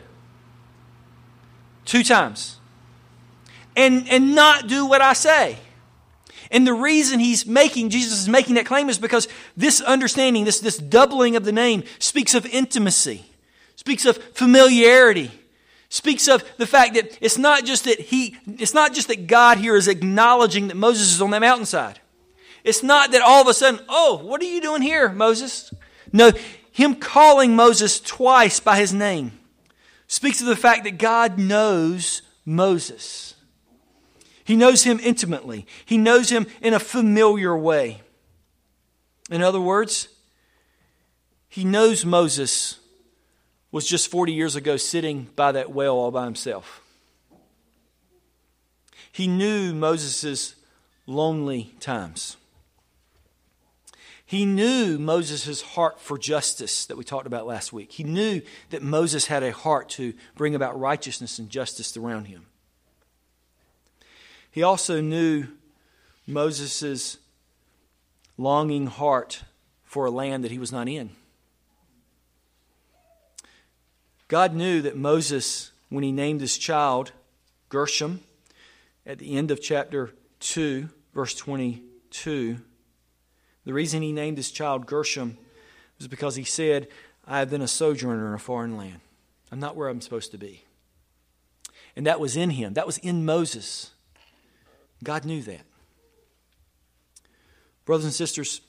[1.92, 2.56] Two times
[3.76, 5.58] and, and not do what I say.
[6.50, 9.28] And the reason he's making, Jesus is making that claim is because
[9.58, 13.26] this understanding, this, this doubling of the name, speaks of intimacy,
[13.76, 15.32] speaks of familiarity,
[15.90, 19.58] speaks of the fact that it's not just that he, it's not just that God
[19.58, 22.00] here is acknowledging that Moses is on that mountainside.
[22.64, 25.74] It's not that all of a sudden, oh, what are you doing here, Moses?
[26.14, 26.32] No,
[26.72, 29.34] him calling Moses twice by his name
[30.12, 33.34] speaks of the fact that God knows Moses.
[34.44, 38.02] He knows him intimately, he knows him in a familiar way.
[39.30, 40.10] In other words,
[41.48, 42.78] he knows Moses
[43.72, 46.82] was just 40 years ago sitting by that well all by himself.
[49.14, 50.56] He knew Moses'
[51.08, 52.36] lonely times.
[54.32, 57.92] He knew Moses' heart for justice that we talked about last week.
[57.92, 62.46] He knew that Moses had a heart to bring about righteousness and justice around him.
[64.50, 65.48] He also knew
[66.26, 67.18] Moses'
[68.38, 69.44] longing heart
[69.84, 71.10] for a land that he was not in.
[74.30, 77.12] God knew that Moses, when he named his child
[77.68, 78.22] Gershom,
[79.06, 82.60] at the end of chapter 2, verse 22,
[83.72, 85.38] the reason he named his child Gershom
[85.98, 86.90] was because he said,
[87.26, 89.00] I have been a sojourner in a foreign land.
[89.50, 90.66] I'm not where I'm supposed to be.
[91.96, 93.92] And that was in him, that was in Moses.
[95.06, 95.62] God knew that.
[97.86, 98.60] Brothers and sisters,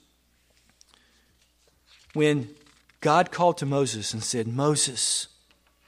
[2.13, 2.51] when
[3.01, 5.27] God called to Moses and said, Moses,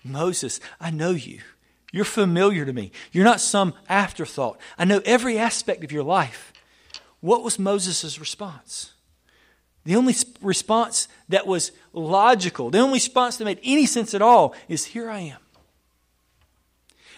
[0.02, 1.38] Moses, I know you.
[1.92, 2.90] You're familiar to me.
[3.12, 4.58] You're not some afterthought.
[4.76, 6.52] I know every aspect of your life.
[7.20, 8.90] What was Moses' response?
[9.84, 14.54] The only response that was logical, the only response that made any sense at all
[14.68, 15.38] is, Here I am.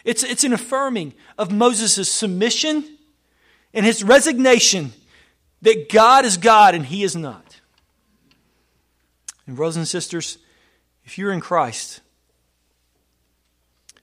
[0.05, 2.97] It's, it's an affirming of Moses' submission
[3.75, 4.93] and his resignation
[5.63, 7.61] that God is God and he is not.
[9.47, 10.39] And, brothers and sisters,
[11.05, 12.01] if you're in Christ,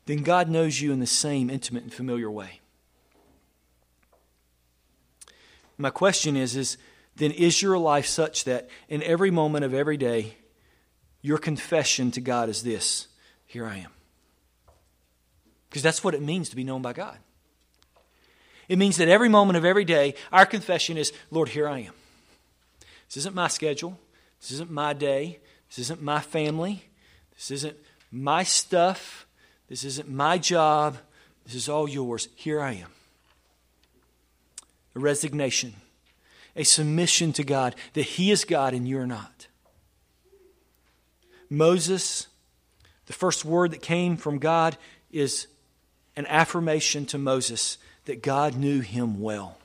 [0.05, 2.59] then God knows you in the same intimate and familiar way.
[5.77, 6.77] My question is, is
[7.15, 10.35] then is your life such that in every moment of every day,
[11.21, 13.07] your confession to God is this
[13.45, 13.91] Here I am.
[15.69, 17.17] Because that's what it means to be known by God.
[18.67, 21.93] It means that every moment of every day, our confession is Lord, here I am.
[23.07, 23.99] This isn't my schedule.
[24.39, 25.39] This isn't my day.
[25.69, 26.83] This isn't my family.
[27.35, 27.77] This isn't
[28.11, 29.25] my stuff.
[29.67, 30.97] This isn't my job.
[31.45, 32.29] This is all yours.
[32.35, 32.89] Here I am.
[34.95, 35.73] A resignation,
[36.55, 39.47] a submission to God that He is God and you're not.
[41.49, 42.27] Moses,
[43.05, 44.77] the first word that came from God
[45.11, 45.47] is
[46.15, 49.57] an affirmation to Moses that God knew him well.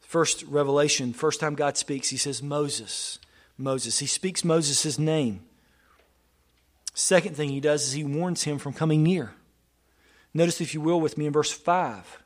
[0.00, 3.18] First revelation, first time God speaks, he says, Moses,
[3.58, 3.98] Moses.
[3.98, 5.42] He speaks Moses' name.
[6.94, 9.34] Second thing he does is he warns him from coming near.
[10.32, 12.22] Notice, if you will, with me in verse 5.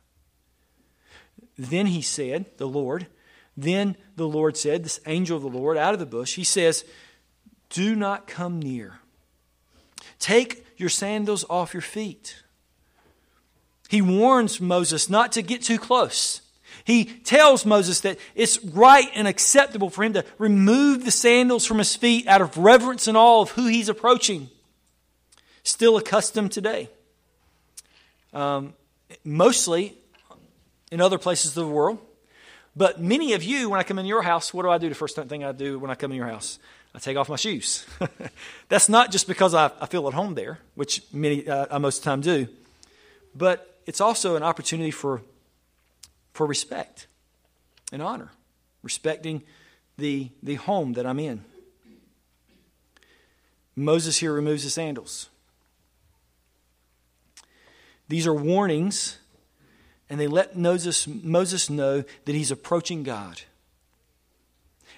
[1.62, 3.06] Then he said, the Lord,
[3.56, 6.84] then the Lord said, this angel of the Lord out of the bush, he says,
[7.70, 8.98] Do not come near.
[10.18, 12.42] Take your sandals off your feet.
[13.88, 16.40] He warns Moses not to get too close.
[16.84, 21.78] He tells Moses that it's right and acceptable for him to remove the sandals from
[21.78, 24.48] his feet out of reverence and awe of who he's approaching.
[25.62, 26.88] Still accustomed today.
[28.32, 28.74] Um,
[29.22, 29.96] mostly
[30.92, 31.98] in other places of the world.
[32.76, 34.90] But many of you, when I come in your house, what do I do?
[34.90, 36.58] The first thing I do when I come in your house,
[36.94, 37.86] I take off my shoes.
[38.68, 41.98] That's not just because I, I, feel at home there, which many uh, I most
[41.98, 42.46] of the time do,
[43.34, 45.22] but it's also an opportunity for,
[46.34, 47.06] for respect
[47.90, 48.30] and honor,
[48.82, 49.42] respecting
[49.96, 51.42] the, the home that I'm in.
[53.74, 55.30] Moses here removes his sandals.
[58.08, 59.16] These are warnings,
[60.12, 63.40] and they let Moses, Moses know that he's approaching God.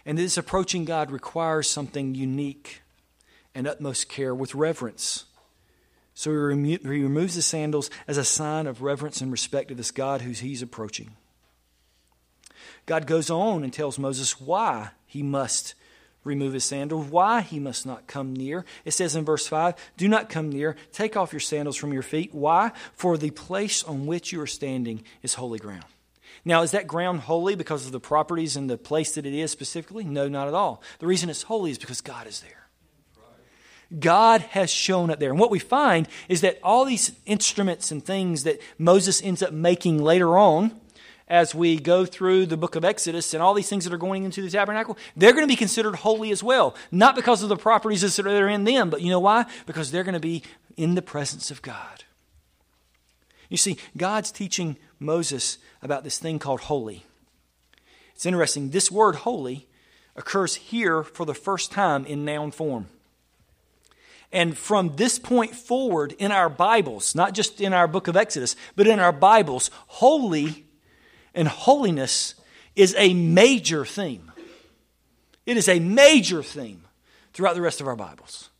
[0.05, 2.83] And this approaching God requires something unique
[3.55, 5.27] and utmost care with reverence.
[6.15, 9.77] So he, remo- he removes the sandals as a sign of reverence and respect to
[9.77, 11.13] this God who he's approaching.
[12.85, 15.77] God goes on and tells Moses why he must
[16.25, 18.65] remove his sandals, why he must not come near.
[18.85, 22.03] It says in verse 5 Do not come near, take off your sandals from your
[22.03, 22.35] feet.
[22.35, 22.73] Why?
[22.95, 25.85] For the place on which you are standing is holy ground.
[26.45, 29.51] Now, is that ground holy because of the properties and the place that it is
[29.51, 30.05] specifically?
[30.05, 30.83] No, not at all.
[30.99, 32.65] The reason it's holy is because God is there.
[33.99, 35.31] God has shown up there.
[35.31, 39.53] And what we find is that all these instruments and things that Moses ends up
[39.53, 40.79] making later on,
[41.27, 44.25] as we go through the book of Exodus and all these things that are going
[44.25, 46.75] into the tabernacle, they're going to be considered holy as well.
[46.91, 49.47] Not because of the properties that are in them, but you know why?
[49.67, 50.43] Because they're going to be
[50.77, 52.05] in the presence of God.
[53.49, 57.05] You see, God's teaching Moses about this thing called holy.
[58.15, 58.71] It's interesting.
[58.71, 59.67] This word holy
[60.17, 62.89] occurs here for the first time in noun form.
[64.33, 68.57] And from this point forward in our Bibles, not just in our book of Exodus,
[68.75, 70.64] but in our Bibles, holy
[71.35, 72.35] and holiness
[72.77, 74.33] is a major theme.
[75.47, 76.85] It is a major theme
[77.33, 78.51] throughout the rest of our Bibles.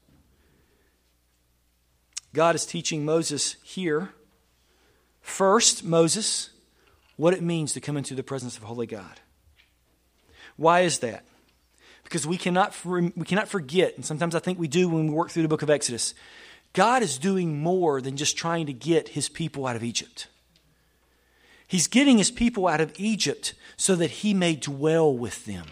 [2.33, 4.11] God is teaching Moses here
[5.25, 6.51] first Moses
[7.17, 9.21] what it means to come into the presence of holy God.
[10.57, 11.25] Why is that?
[12.05, 15.31] Because we cannot, we cannot forget, and sometimes I think we do when we work
[15.31, 16.15] through the book of Exodus,
[16.75, 20.29] God is doing more than just trying to get his people out of Egypt.
[21.67, 25.65] He's getting his people out of Egypt so that he may dwell with them.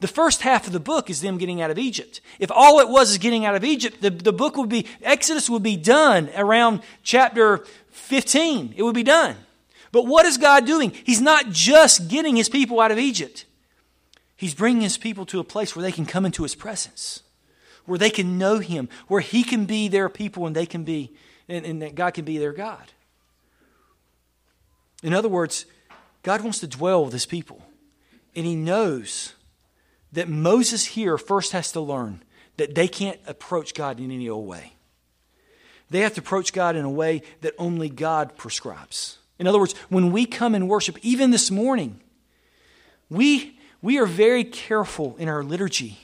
[0.00, 2.20] The first half of the book is them getting out of Egypt.
[2.40, 5.48] If all it was is getting out of Egypt, the, the book would be, Exodus
[5.48, 8.74] would be done around chapter 15.
[8.76, 9.36] It would be done.
[9.92, 10.90] But what is God doing?
[11.04, 13.44] He's not just getting his people out of Egypt,
[14.42, 17.22] He's bringing his people to a place where they can come into his presence,
[17.84, 21.14] where they can know him, where he can be their people and they can be,
[21.48, 22.90] and, and that God can be their God.
[25.02, 25.66] In other words,
[26.22, 27.62] God wants to dwell with his people.
[28.34, 29.34] And he knows
[30.12, 32.22] that Moses here first has to learn
[32.56, 34.74] that they can't approach God in any old way.
[35.90, 39.18] They have to approach God in a way that only God prescribes.
[39.38, 42.00] In other words, when we come and worship, even this morning,
[43.10, 45.98] we, we are very careful in our liturgy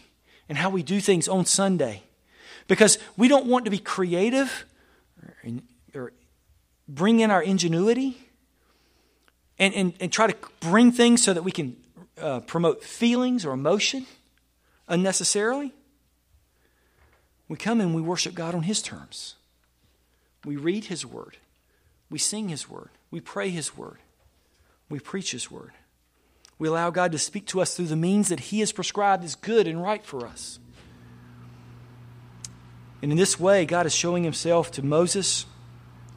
[0.49, 2.03] and how we do things on Sunday
[2.67, 4.67] because we don't want to be creative
[5.23, 5.53] or,
[5.95, 6.13] or
[6.89, 8.28] bring in our ingenuity
[9.59, 11.77] and, and, and try to bring things so that we can
[12.21, 14.07] uh, promote feelings or emotion
[14.89, 15.73] unnecessarily.
[17.49, 19.35] We come and we worship God on His terms.
[20.45, 21.39] We read His Word.
[22.11, 22.91] We sing His Word.
[23.11, 23.99] We pray His Word.
[24.89, 25.73] We preach His Word.
[26.59, 29.35] We allow God to speak to us through the means that He has prescribed as
[29.35, 30.59] good and right for us.
[33.01, 35.47] And in this way, God is showing Himself to Moses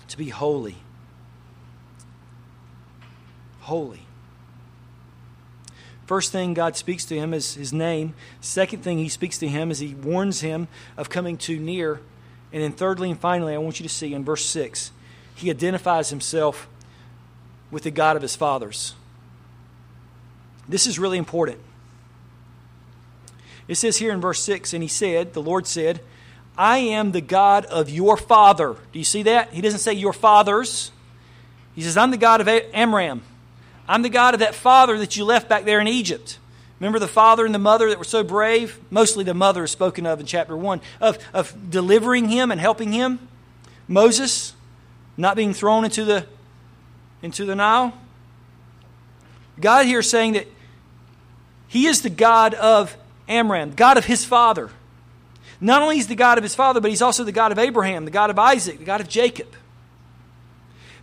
[0.07, 0.77] to be holy.
[3.72, 4.01] Holy.
[6.05, 8.15] First thing God speaks to him is his name.
[8.41, 10.67] Second thing he speaks to him is he warns him
[10.97, 12.01] of coming too near.
[12.51, 14.91] And then, thirdly and finally, I want you to see in verse 6,
[15.36, 16.67] he identifies himself
[17.72, 18.93] with the God of his fathers.
[20.67, 21.59] This is really important.
[23.69, 26.01] It says here in verse 6, and he said, the Lord said,
[26.57, 28.76] I am the God of your father.
[28.91, 29.53] Do you see that?
[29.53, 30.91] He doesn't say your fathers.
[31.74, 33.22] He says, I'm the God of Amram.
[33.91, 36.39] I'm the God of that father that you left back there in Egypt.
[36.79, 38.79] Remember the father and the mother that were so brave?
[38.89, 42.93] Mostly the mother is spoken of in chapter 1, of, of delivering him and helping
[42.93, 43.19] him.
[43.89, 44.53] Moses,
[45.17, 46.25] not being thrown into the,
[47.21, 47.93] into the Nile.
[49.59, 50.47] God here saying that
[51.67, 52.95] He is the God of
[53.27, 54.69] Amram, God of his father.
[55.59, 58.05] Not only is the God of his father, but He's also the God of Abraham,
[58.05, 59.53] the God of Isaac, the God of Jacob.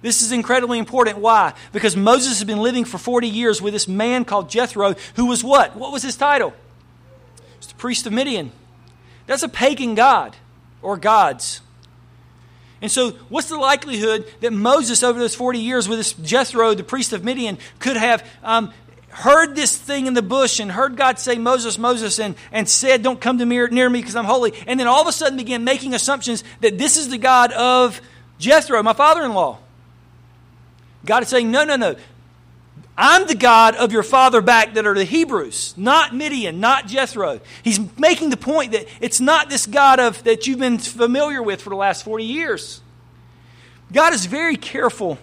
[0.00, 1.18] This is incredibly important.
[1.18, 1.54] Why?
[1.72, 5.42] Because Moses has been living for 40 years with this man called Jethro, who was
[5.42, 5.76] what?
[5.76, 6.50] What was his title?
[6.50, 8.52] He was the priest of Midian.
[9.26, 10.36] That's a pagan god
[10.82, 11.60] or gods.
[12.80, 16.84] And so, what's the likelihood that Moses, over those 40 years with this Jethro, the
[16.84, 18.72] priest of Midian, could have um,
[19.08, 23.02] heard this thing in the bush and heard God say, Moses, Moses, and, and said,
[23.02, 25.36] Don't come to me, near me because I'm holy, and then all of a sudden
[25.36, 28.00] began making assumptions that this is the God of
[28.38, 29.58] Jethro, my father in law?
[31.04, 31.96] God is saying, No, no, no.
[33.00, 37.40] I'm the God of your father back that are the Hebrews, not Midian, not Jethro.
[37.62, 41.62] He's making the point that it's not this God of that you've been familiar with
[41.62, 42.80] for the last 40 years.
[43.92, 45.16] God is very careful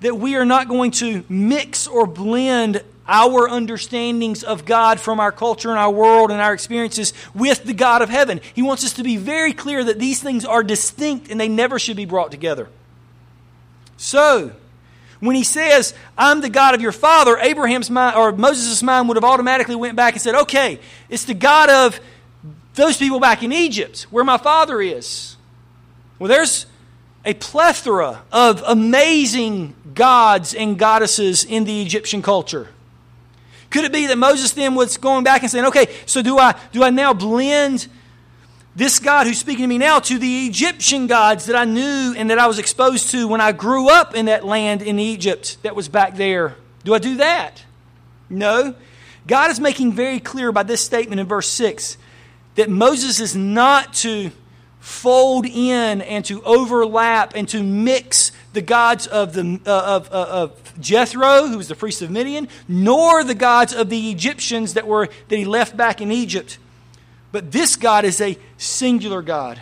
[0.00, 5.32] that we are not going to mix or blend our understandings of God from our
[5.32, 8.40] culture and our world and our experiences with the God of heaven.
[8.54, 11.78] He wants us to be very clear that these things are distinct and they never
[11.78, 12.68] should be brought together.
[13.96, 14.52] So,
[15.20, 19.16] when he says, I'm the God of your father, Abraham's mind or Moses' mind would
[19.16, 22.00] have automatically went back and said, okay, it's the God of
[22.74, 25.36] those people back in Egypt where my father is.
[26.18, 26.66] Well, there's
[27.24, 32.68] a plethora of amazing gods and goddesses in the Egyptian culture.
[33.70, 36.54] Could it be that Moses then was going back and saying, okay, so do I,
[36.72, 37.88] do I now blend
[38.76, 42.28] this God who's speaking to me now to the Egyptian gods that I knew and
[42.28, 45.74] that I was exposed to when I grew up in that land in Egypt that
[45.74, 46.56] was back there.
[46.84, 47.64] Do I do that?
[48.28, 48.74] No.
[49.26, 51.96] God is making very clear by this statement in verse 6
[52.56, 54.30] that Moses is not to
[54.78, 60.26] fold in and to overlap and to mix the gods of, the, uh, of, uh,
[60.28, 64.86] of Jethro, who was the priest of Midian, nor the gods of the Egyptians that,
[64.86, 66.58] were, that he left back in Egypt.
[67.36, 69.60] But this God is a singular God,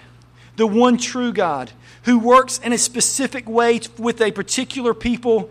[0.55, 1.73] the one true God,
[2.05, 5.51] who works in a specific way with a particular people.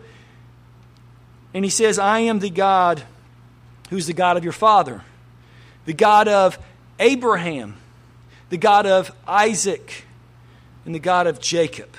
[1.53, 3.03] And he says, I am the God
[3.89, 5.01] who's the God of your father,
[5.83, 6.57] the God of
[6.97, 7.75] Abraham,
[8.49, 10.05] the God of Isaac,
[10.85, 11.89] and the God of Jacob.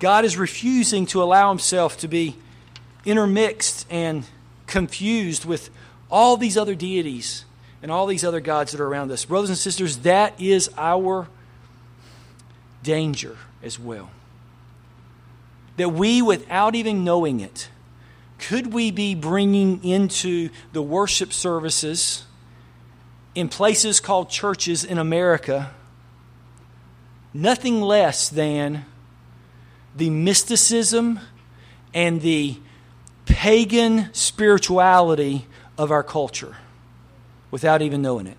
[0.00, 2.34] God is refusing to allow himself to be
[3.04, 4.24] intermixed and
[4.66, 5.70] confused with
[6.10, 7.44] all these other deities
[7.82, 9.24] and all these other gods that are around us.
[9.24, 11.26] Brothers and sisters, that is our
[12.82, 14.10] danger as well.
[15.76, 17.68] That we, without even knowing it,
[18.38, 22.24] could we be bringing into the worship services
[23.34, 25.70] in places called churches in America
[27.34, 28.84] nothing less than
[29.96, 31.20] the mysticism
[31.94, 32.58] and the
[33.24, 35.46] pagan spirituality
[35.78, 36.56] of our culture
[37.52, 38.36] without even knowing it.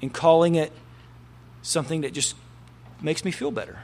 [0.00, 0.72] And calling it
[1.62, 2.34] something that just
[3.00, 3.78] makes me feel better.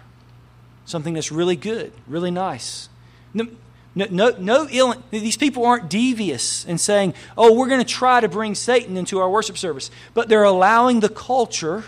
[0.84, 2.88] Something that's really good really nice.
[3.32, 3.46] No,
[3.94, 8.28] no, no ill these people aren't devious in saying oh we're going to try to
[8.28, 9.90] bring satan into our worship service.
[10.14, 11.84] But they're allowing the culture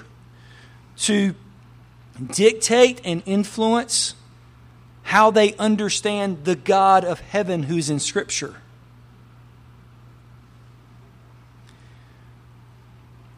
[0.99, 1.35] to
[2.33, 4.15] dictate and influence
[5.03, 8.57] how they understand the God of heaven who's in Scripture.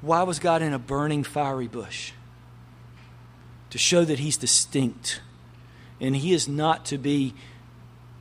[0.03, 2.13] Why was God in a burning fiery bush?
[3.71, 5.23] To show that He's distinct
[6.01, 7.33] and He is not to be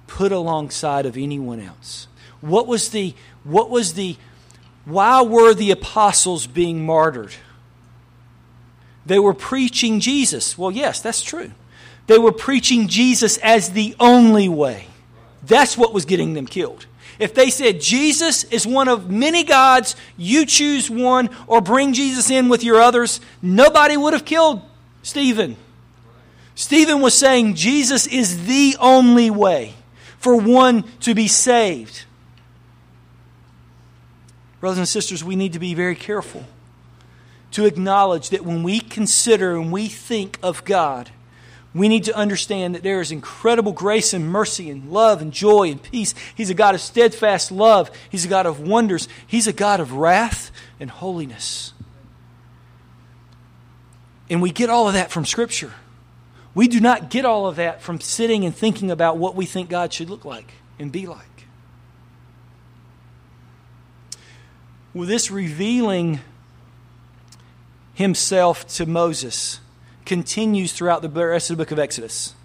[0.08, 2.08] put alongside of anyone else.
[2.40, 3.14] What was the,
[3.44, 4.16] what was the,
[4.86, 7.34] why were the apostles being martyred?
[9.06, 10.58] They were preaching Jesus.
[10.58, 11.52] Well, yes, that's true.
[12.08, 14.88] They were preaching Jesus as the only way.
[15.44, 16.86] That's what was getting them killed.
[17.20, 22.30] If they said Jesus is one of many gods, you choose one or bring Jesus
[22.30, 24.62] in with your others, nobody would have killed
[25.04, 25.58] Stephen.
[26.56, 29.74] Stephen was saying Jesus is the only way
[30.18, 32.06] for one to be saved.
[34.60, 36.46] Brothers and sisters, we need to be very careful
[37.52, 41.10] to acknowledge that when we consider and we think of God,
[41.74, 45.72] we need to understand that there is incredible grace and mercy and love and joy
[45.72, 46.14] and peace.
[46.36, 47.90] He's a God of steadfast love.
[48.10, 49.08] He's a God of wonders.
[49.26, 51.74] He's a God of wrath and holiness.
[54.30, 55.74] And we get all of that from Scripture.
[56.54, 59.70] We do not get all of that from sitting and thinking about what we think
[59.70, 61.48] God should look like and be like.
[64.94, 66.20] Well, this revealing
[67.94, 69.61] himself to Moses
[70.06, 72.36] continues throughout the rest of the book of Exodus.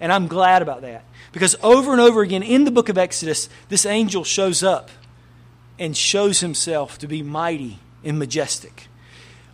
[0.00, 1.04] And I'm glad about that.
[1.32, 4.90] Because over and over again in the book of Exodus, this angel shows up
[5.78, 8.88] and shows himself to be mighty and majestic.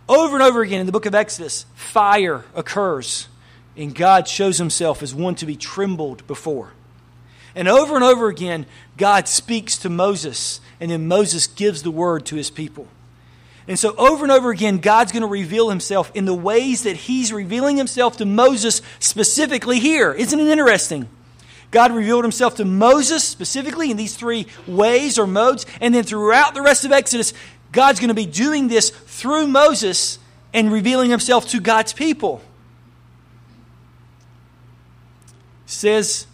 [0.07, 3.27] Over and over again in the book of Exodus, fire occurs,
[3.77, 6.73] and God shows himself as one to be trembled before.
[7.55, 8.65] And over and over again,
[8.97, 12.87] God speaks to Moses, and then Moses gives the word to his people.
[13.69, 16.95] And so, over and over again, God's going to reveal himself in the ways that
[16.95, 20.11] he's revealing himself to Moses specifically here.
[20.11, 21.07] Isn't it interesting?
[21.69, 25.67] God revealed himself to Moses specifically in these three ways or modes.
[25.79, 27.31] And then throughout the rest of Exodus,
[27.71, 30.17] God's going to be doing this through Moses
[30.51, 32.41] and revealing himself to God's people.
[35.67, 36.25] says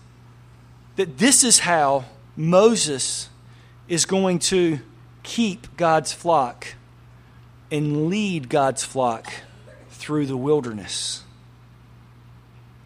[0.96, 2.06] that this is how
[2.38, 3.28] Moses
[3.90, 4.80] is going to
[5.24, 6.76] keep God's flock
[7.72, 9.34] and lead God's flock
[9.90, 11.24] through the wilderness.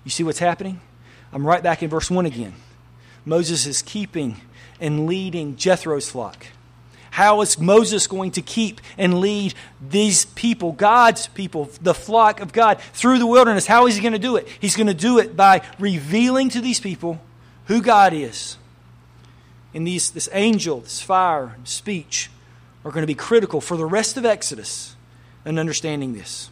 [0.03, 0.79] You see what's happening?
[1.31, 2.53] I'm right back in verse 1 again.
[3.25, 4.37] Moses is keeping
[4.79, 6.47] and leading Jethro's flock.
[7.11, 12.53] How is Moses going to keep and lead these people, God's people, the flock of
[12.53, 13.65] God, through the wilderness?
[13.65, 14.47] How is he going to do it?
[14.59, 17.19] He's going to do it by revealing to these people
[17.65, 18.57] who God is.
[19.73, 22.29] In these, this angel, this fire, speech,
[22.83, 24.95] are going to be critical for the rest of Exodus
[25.45, 26.49] in understanding this.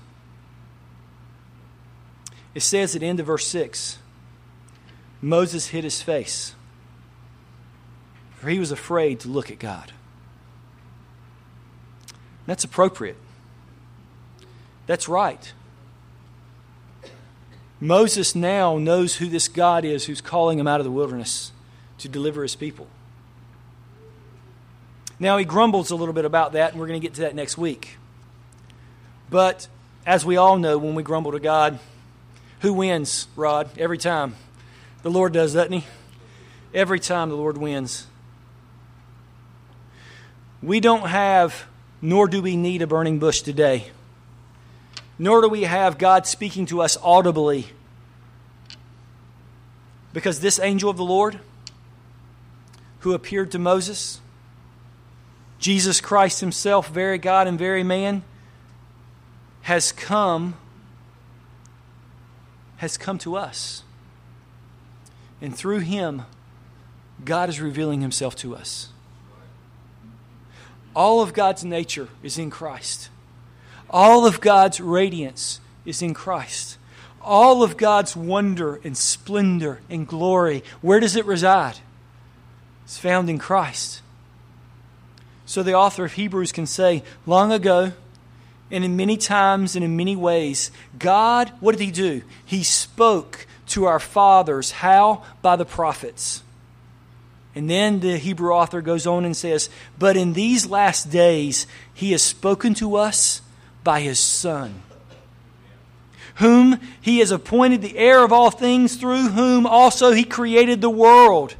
[2.54, 4.00] It says at the end of verse 6
[5.22, 6.54] Moses hid his face,
[8.36, 9.92] for he was afraid to look at God.
[12.46, 13.18] That's appropriate.
[14.86, 15.54] That's right.
[17.80, 21.52] Moses now knows who this God is who's calling him out of the wilderness
[22.00, 22.88] to deliver his people.
[25.20, 27.34] Now, he grumbles a little bit about that, and we're going to get to that
[27.34, 27.98] next week.
[29.30, 29.68] But
[30.06, 31.80] as we all know, when we grumble to God,
[32.62, 33.70] who wins, Rod?
[33.78, 34.36] Every time.
[35.04, 35.86] The Lord does, doesn't he?
[36.74, 38.08] Every time the Lord wins.
[40.62, 41.66] We don't have,
[42.02, 43.92] nor do we need a burning bush today.
[45.20, 47.68] Nor do we have God speaking to us audibly.
[50.14, 51.40] Because this angel of the Lord,
[53.00, 54.20] who appeared to Moses,
[55.60, 58.24] Jesus Christ Himself, very God and very man,
[59.62, 60.56] has come
[62.78, 63.84] has come to us.
[65.42, 66.24] And through him,
[67.24, 68.90] God is revealing himself to us.
[70.96, 73.10] All of God's nature is in Christ.
[73.90, 76.78] All of God's radiance is in Christ.
[77.22, 81.80] All of God's wonder and splendor and glory, where does it reside?
[82.84, 84.02] It's found in Christ.
[85.48, 87.94] So the author of Hebrews can say, long ago,
[88.70, 92.22] and in many times and in many ways, God, what did He do?
[92.46, 94.72] He spoke to our fathers.
[94.72, 95.24] How?
[95.42, 96.44] By the prophets.
[97.56, 102.12] And then the Hebrew author goes on and says, But in these last days, He
[102.12, 103.42] has spoken to us
[103.86, 104.82] by His Son,
[106.36, 110.90] whom He has appointed the heir of all things, through whom also He created the
[110.90, 111.56] world.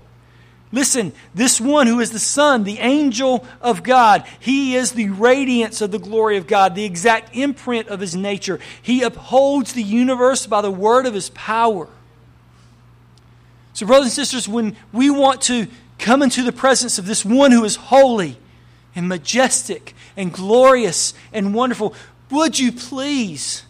[0.72, 5.80] Listen, this one who is the Son, the angel of God, he is the radiance
[5.80, 8.60] of the glory of God, the exact imprint of his nature.
[8.82, 11.88] He upholds the universe by the word of his power.
[13.72, 15.68] So, brothers and sisters, when we want to
[16.00, 18.38] come into the presence of this one who is holy
[18.94, 21.94] and majestic and glorious and wonderful,
[22.30, 23.64] would you please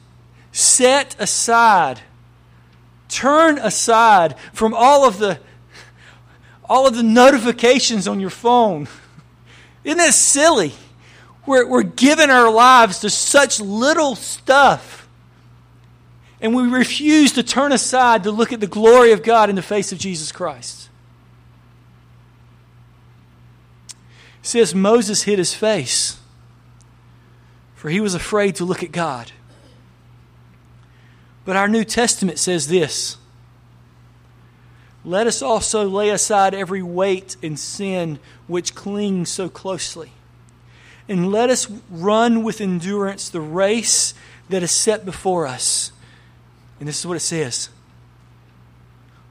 [0.52, 2.02] set aside,
[3.08, 5.40] turn aside from all of the
[6.70, 8.88] all of the notifications on your phone.
[9.84, 10.74] Isn't that silly?
[11.46, 15.08] We're, we're giving our lives to such little stuff.
[16.42, 19.62] And we refuse to turn aside to look at the glory of God in the
[19.62, 20.90] face of Jesus Christ.
[24.44, 26.20] It says Moses hid his face,
[27.76, 29.32] for he was afraid to look at God.
[31.44, 33.18] But our New Testament says this
[35.08, 40.12] let us also lay aside every weight and sin which clings so closely.
[41.08, 44.14] And let us run with endurance the race
[44.50, 45.94] that is set before us.
[46.82, 47.70] And this is what it says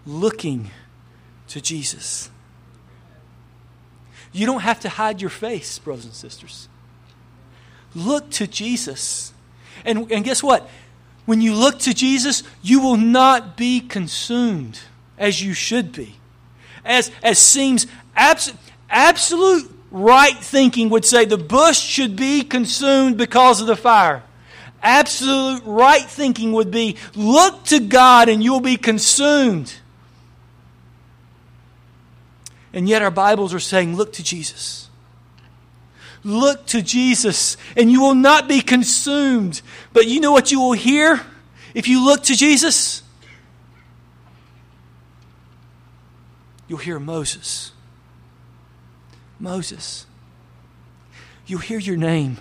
[0.06, 0.70] looking
[1.48, 2.30] to Jesus.
[4.32, 6.70] You don't have to hide your face, brothers and sisters.
[7.94, 9.34] Look to Jesus.
[9.84, 10.70] And, and guess what?
[11.26, 14.80] When you look to Jesus, you will not be consumed
[15.18, 16.16] as you should be.
[16.84, 18.52] As, as seems abs-
[18.88, 24.22] absolute right thinking would say the bush should be consumed because of the fire.
[24.82, 29.74] Absolute right thinking would be look to God and you'll be consumed.
[32.72, 34.90] And yet our Bibles are saying look to Jesus.
[36.22, 39.62] Look to Jesus and you will not be consumed.
[39.92, 41.20] But you know what you will hear
[41.74, 43.02] if you look to Jesus?
[46.68, 47.72] You'll hear Moses.
[49.38, 50.06] Moses.
[51.46, 52.38] You'll hear your name.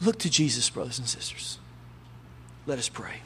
[0.00, 1.58] Look to Jesus, brothers and sisters.
[2.66, 3.21] Let us pray.